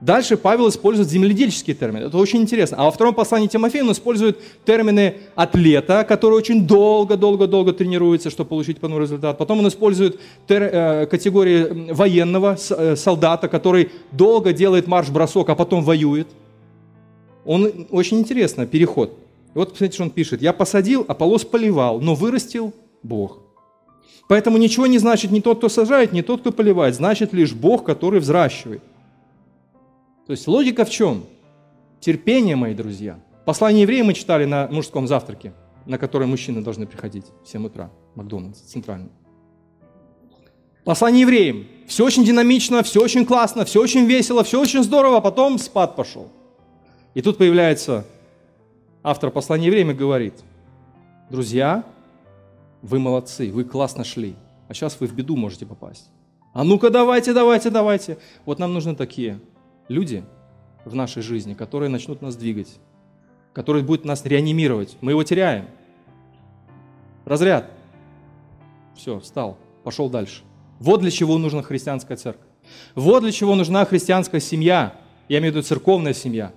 Дальше 0.00 0.36
Павел 0.36 0.68
использует 0.68 1.08
земледельческие 1.08 1.74
термины. 1.74 2.04
Это 2.04 2.18
очень 2.18 2.42
интересно. 2.42 2.76
А 2.78 2.84
во 2.84 2.90
втором 2.90 3.14
послании 3.14 3.46
Тимофея 3.46 3.82
он 3.82 3.92
использует 3.92 4.38
термины 4.66 5.14
атлета, 5.34 6.04
который 6.04 6.34
очень 6.34 6.66
долго-долго-долго 6.66 7.72
тренируется, 7.72 8.28
чтобы 8.28 8.50
получить 8.50 8.78
полный 8.78 9.00
результат. 9.00 9.38
Потом 9.38 9.60
он 9.60 9.68
использует 9.68 10.20
тер, 10.46 10.62
э, 10.62 11.06
категории 11.06 11.92
военного 11.92 12.58
э, 12.70 12.96
солдата, 12.96 13.48
который 13.48 13.90
долго 14.12 14.52
делает 14.52 14.86
марш-бросок, 14.86 15.48
а 15.48 15.54
потом 15.54 15.82
воюет. 15.82 16.28
Он 17.46 17.86
очень 17.90 18.18
интересно, 18.18 18.66
переход. 18.66 19.18
И 19.54 19.58
вот 19.58 19.70
посмотрите, 19.70 19.94
что 19.94 20.02
он 20.02 20.10
пишет. 20.10 20.42
«Я 20.42 20.52
посадил, 20.52 21.06
а 21.08 21.14
полос 21.14 21.44
поливал, 21.44 22.00
но 22.00 22.14
вырастил 22.14 22.74
Бог». 23.02 23.38
Поэтому 24.28 24.58
ничего 24.58 24.86
не 24.86 24.98
значит 24.98 25.30
не 25.30 25.40
тот, 25.40 25.58
кто 25.58 25.68
сажает, 25.70 26.12
не 26.12 26.20
тот, 26.20 26.40
кто 26.40 26.52
поливает. 26.52 26.94
Значит 26.94 27.32
лишь 27.32 27.54
Бог, 27.54 27.84
который 27.84 28.20
взращивает. 28.20 28.82
То 30.26 30.32
есть 30.32 30.48
логика 30.48 30.84
в 30.84 30.90
чем? 30.90 31.24
Терпение, 32.00 32.56
мои 32.56 32.74
друзья. 32.74 33.20
Послание 33.44 33.82
евреям 33.82 34.06
мы 34.06 34.14
читали 34.14 34.44
на 34.44 34.66
мужском 34.66 35.06
завтраке, 35.06 35.52
на 35.86 35.98
который 35.98 36.26
мужчины 36.26 36.62
должны 36.62 36.84
приходить 36.84 37.26
в 37.44 37.48
7 37.48 37.66
утра, 37.66 37.90
Макдональдс, 38.16 38.58
центральный. 38.58 39.10
Послание 40.84 41.22
евреям. 41.22 41.66
Все 41.86 42.04
очень 42.04 42.24
динамично, 42.24 42.82
все 42.82 43.00
очень 43.00 43.24
классно, 43.24 43.64
все 43.64 43.80
очень 43.80 44.04
весело, 44.06 44.42
все 44.42 44.60
очень 44.60 44.82
здорово, 44.82 45.18
а 45.18 45.20
потом 45.20 45.58
спад 45.58 45.94
пошел. 45.94 46.28
И 47.14 47.22
тут 47.22 47.38
появляется 47.38 48.04
автор 49.04 49.30
послания 49.30 49.66
евреям 49.66 49.92
и 49.92 49.94
говорит, 49.94 50.34
друзья, 51.30 51.84
вы 52.82 52.98
молодцы, 52.98 53.52
вы 53.52 53.62
классно 53.62 54.02
шли, 54.02 54.34
а 54.66 54.74
сейчас 54.74 54.98
вы 54.98 55.06
в 55.06 55.14
беду 55.14 55.36
можете 55.36 55.66
попасть. 55.66 56.10
А 56.52 56.64
ну-ка 56.64 56.90
давайте, 56.90 57.32
давайте, 57.32 57.70
давайте. 57.70 58.18
Вот 58.44 58.58
нам 58.58 58.74
нужны 58.74 58.96
такие 58.96 59.38
люди 59.88 60.24
в 60.84 60.94
нашей 60.94 61.22
жизни, 61.22 61.54
которые 61.54 61.88
начнут 61.88 62.22
нас 62.22 62.36
двигать, 62.36 62.78
которые 63.52 63.84
будут 63.84 64.04
нас 64.04 64.24
реанимировать. 64.24 64.96
Мы 65.00 65.12
его 65.12 65.22
теряем. 65.24 65.66
Разряд. 67.24 67.70
Все, 68.94 69.18
встал, 69.20 69.58
пошел 69.84 70.08
дальше. 70.08 70.42
Вот 70.78 71.00
для 71.00 71.10
чего 71.10 71.38
нужна 71.38 71.62
христианская 71.62 72.16
церковь. 72.16 72.46
Вот 72.94 73.22
для 73.22 73.32
чего 73.32 73.54
нужна 73.54 73.84
христианская 73.84 74.40
семья. 74.40 74.98
Я 75.28 75.38
имею 75.38 75.52
в 75.52 75.56
виду 75.56 75.66
церковная 75.66 76.14
семья. 76.14 76.52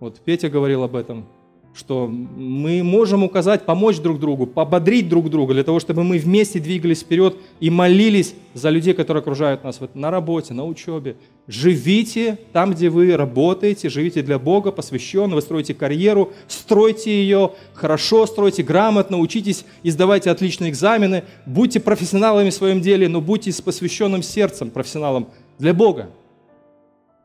Вот 0.00 0.20
Петя 0.20 0.48
говорил 0.48 0.82
об 0.82 0.96
этом 0.96 1.26
что 1.74 2.06
мы 2.06 2.82
можем 2.82 3.24
указать, 3.24 3.64
помочь 3.64 3.98
друг 3.98 4.20
другу, 4.20 4.46
пободрить 4.46 5.08
друг 5.08 5.30
друга, 5.30 5.54
для 5.54 5.64
того, 5.64 5.80
чтобы 5.80 6.04
мы 6.04 6.18
вместе 6.18 6.60
двигались 6.60 7.00
вперед 7.00 7.36
и 7.60 7.70
молились 7.70 8.34
за 8.52 8.68
людей, 8.68 8.92
которые 8.92 9.22
окружают 9.22 9.64
нас 9.64 9.80
на 9.94 10.10
работе, 10.10 10.52
на 10.52 10.66
учебе. 10.66 11.16
Живите 11.48 12.38
там, 12.52 12.72
где 12.72 12.90
вы 12.90 13.16
работаете, 13.16 13.88
живите 13.88 14.22
для 14.22 14.38
Бога, 14.38 14.70
посвященно, 14.70 15.34
вы 15.34 15.40
строите 15.40 15.72
карьеру, 15.72 16.32
стройте 16.46 17.10
ее 17.10 17.52
хорошо, 17.72 18.26
стройте 18.26 18.62
грамотно, 18.62 19.16
учитесь 19.16 19.64
и 19.82 19.90
сдавайте 19.90 20.30
отличные 20.30 20.70
экзамены, 20.70 21.24
будьте 21.46 21.80
профессионалами 21.80 22.50
в 22.50 22.54
своем 22.54 22.82
деле, 22.82 23.08
но 23.08 23.22
будьте 23.22 23.50
с 23.50 23.62
посвященным 23.62 24.22
сердцем 24.22 24.70
профессионалом 24.70 25.28
для 25.58 25.72
Бога. 25.72 26.10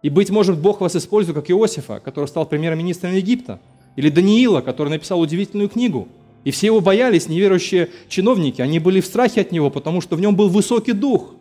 И, 0.04 0.10
быть 0.10 0.30
может, 0.30 0.58
Бог 0.58 0.80
вас 0.80 0.96
использует, 0.96 1.36
как 1.36 1.52
Иосифа, 1.52 2.00
который 2.00 2.28
стал 2.28 2.46
премьер-министром 2.46 3.14
Египта– 3.14 3.60
или 3.98 4.10
Даниила, 4.10 4.62
который 4.62 4.90
написал 4.90 5.20
удивительную 5.20 5.68
книгу. 5.68 6.08
И 6.46 6.52
все 6.52 6.68
его 6.68 6.80
боялись, 6.80 7.28
неверующие 7.28 7.90
чиновники. 8.08 8.62
Они 8.62 8.80
были 8.80 9.02
в 9.02 9.06
страхе 9.06 9.42
от 9.42 9.52
него, 9.52 9.70
потому 9.70 10.00
что 10.00 10.16
в 10.16 10.22
нем 10.22 10.36
был 10.36 10.48
высокий 10.48 10.94
дух. 10.94 11.34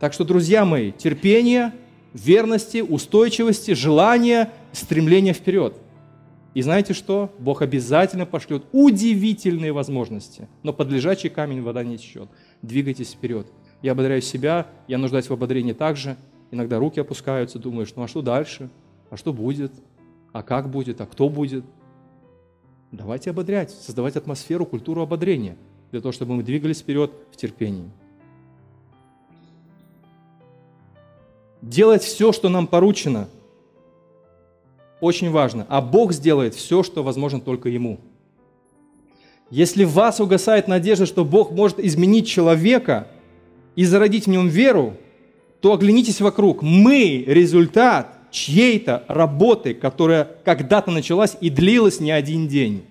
Так 0.00 0.12
что, 0.14 0.24
друзья 0.24 0.64
мои, 0.64 0.90
терпение, 0.90 1.72
верности, 2.12 2.78
устойчивости, 2.78 3.74
желание, 3.74 4.50
стремление 4.72 5.34
вперед. 5.34 5.76
И 6.54 6.62
знаете 6.62 6.92
что? 6.92 7.30
Бог 7.38 7.62
обязательно 7.62 8.26
пошлет 8.26 8.64
удивительные 8.72 9.72
возможности. 9.72 10.48
Но 10.62 10.72
под 10.72 10.90
лежачий 10.90 11.28
камень 11.28 11.62
вода 11.62 11.84
не 11.84 11.98
течет. 11.98 12.28
Двигайтесь 12.62 13.12
вперед. 13.12 13.46
Я 13.82 13.92
ободряю 13.92 14.22
себя, 14.22 14.66
я 14.88 14.98
нуждаюсь 14.98 15.28
в 15.28 15.32
ободрении 15.32 15.72
также. 15.72 16.16
Иногда 16.50 16.78
руки 16.78 17.00
опускаются, 17.00 17.58
думаешь, 17.58 17.92
ну 17.96 18.02
а 18.02 18.08
что 18.08 18.22
дальше? 18.22 18.70
А 19.10 19.16
что 19.16 19.32
будет? 19.32 19.72
А 20.32 20.42
как 20.42 20.70
будет, 20.70 21.00
а 21.00 21.06
кто 21.06 21.28
будет. 21.28 21.64
Давайте 22.90 23.30
ободрять, 23.30 23.70
создавать 23.70 24.16
атмосферу, 24.16 24.66
культуру 24.66 25.02
ободрения, 25.02 25.56
для 25.90 26.00
того, 26.00 26.12
чтобы 26.12 26.34
мы 26.34 26.42
двигались 26.42 26.80
вперед 26.80 27.12
в 27.30 27.36
терпении. 27.36 27.90
Делать 31.60 32.02
все, 32.02 32.32
что 32.32 32.48
нам 32.48 32.66
поручено, 32.66 33.28
очень 35.00 35.30
важно. 35.30 35.66
А 35.68 35.80
Бог 35.80 36.12
сделает 36.12 36.54
все, 36.54 36.82
что 36.82 37.02
возможно 37.02 37.40
только 37.40 37.68
Ему. 37.68 37.98
Если 39.50 39.84
в 39.84 39.92
вас 39.92 40.20
угасает 40.20 40.66
надежда, 40.66 41.06
что 41.06 41.24
Бог 41.24 41.50
может 41.50 41.78
изменить 41.78 42.26
человека 42.26 43.08
и 43.76 43.84
зародить 43.84 44.26
в 44.26 44.30
нем 44.30 44.48
веру, 44.48 44.96
то 45.60 45.72
оглянитесь 45.72 46.20
вокруг. 46.20 46.62
Мы– 46.62 47.24
результат 47.26 48.18
чьей-то 48.32 49.04
работы, 49.06 49.74
которая 49.74 50.28
когда-то 50.44 50.90
началась 50.90 51.36
и 51.40 51.50
длилась 51.50 52.00
не 52.00 52.10
один 52.10 52.48
день. 52.48 52.82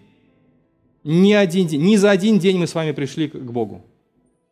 Не 1.03 1.33
один 1.33 1.67
день. 1.67 1.81
Не 1.81 1.97
за 1.97 2.11
один 2.11 2.39
день 2.39 2.57
мы 2.57 2.67
с 2.67 2.75
вами 2.75 2.91
пришли 2.93 3.27
к 3.27 3.35
Богу. 3.35 3.81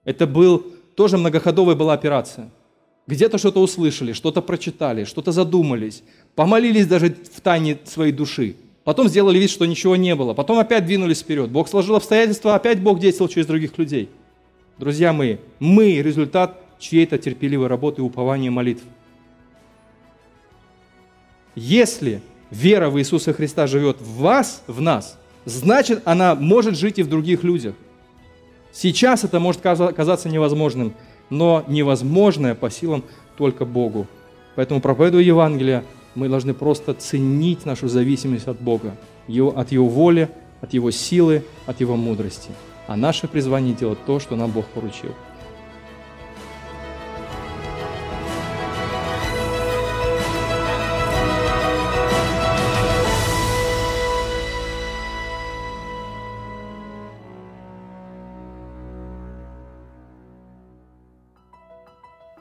Это 0.04 0.28
был 0.28 0.66
тоже 0.96 1.18
многоходовая 1.18 1.76
была 1.76 1.94
операция. 1.94 2.50
Где-то 3.08 3.38
что-то 3.38 3.62
услышали, 3.62 4.14
что-то 4.14 4.42
прочитали, 4.42 5.04
что-то 5.04 5.32
задумались, 5.32 6.04
помолились 6.36 6.88
даже 6.88 7.16
в 7.34 7.42
тайне 7.42 7.78
своей 7.86 8.12
души. 8.12 8.56
Потом 8.84 9.08
сделали 9.08 9.38
вид, 9.38 9.52
что 9.52 9.66
ничего 9.66 9.96
не 9.96 10.16
было. 10.16 10.34
Потом 10.34 10.58
опять 10.58 10.86
двинулись 10.86 11.20
вперед. 11.20 11.52
Бог 11.52 11.70
сложил 11.70 11.96
обстоятельства, 11.96 12.56
опять 12.56 12.82
Бог 12.82 13.00
действовал 13.00 13.30
через 13.30 13.46
других 13.46 13.78
людей. 13.78 14.10
Друзья 14.80 15.14
мои, 15.14 15.38
мы 15.60 16.02
результат 16.02 16.62
чьей-то 16.80 17.18
терпеливой 17.18 17.68
работы, 17.68 18.02
упования, 18.02 18.50
молитв. 18.50 18.84
Если 21.56 22.22
вера 22.52 22.90
в 22.90 23.00
Иисуса 23.00 23.34
Христа 23.34 23.68
живет 23.68 24.00
в 24.00 24.18
вас, 24.18 24.64
в 24.68 24.82
нас, 24.82 25.18
значит, 25.46 26.02
она 26.06 26.36
может 26.36 26.78
жить 26.78 27.00
и 27.00 27.04
в 27.04 27.10
других 27.10 27.44
людях. 27.44 27.76
Сейчас 28.72 29.24
это 29.24 29.40
может 29.40 29.62
казаться 29.62 30.30
невозможным, 30.30 30.94
но 31.30 31.64
невозможное 31.68 32.56
по 32.56 32.70
силам 32.70 33.04
только 33.38 33.66
Богу. 33.66 34.08
Поэтому, 34.56 34.82
проповедуя 34.82 35.24
Евангелие, 35.24 35.84
мы 36.16 36.30
должны 36.30 36.54
просто 36.54 36.94
ценить 36.94 37.66
нашу 37.66 37.88
зависимость 37.88 38.48
от 38.48 38.60
Бога, 38.60 38.96
от 39.28 39.72
Его 39.72 39.88
воли, 39.88 40.30
от 40.62 40.74
Его 40.74 40.92
силы, 40.92 41.44
от 41.66 41.80
Его 41.82 41.96
мудрости. 41.96 42.52
А 42.88 42.96
наше 42.96 43.28
призвание 43.28 43.74
делать 43.74 44.00
то, 44.06 44.20
что 44.20 44.36
нам 44.36 44.52
Бог 44.52 44.66
поручил. 44.68 45.14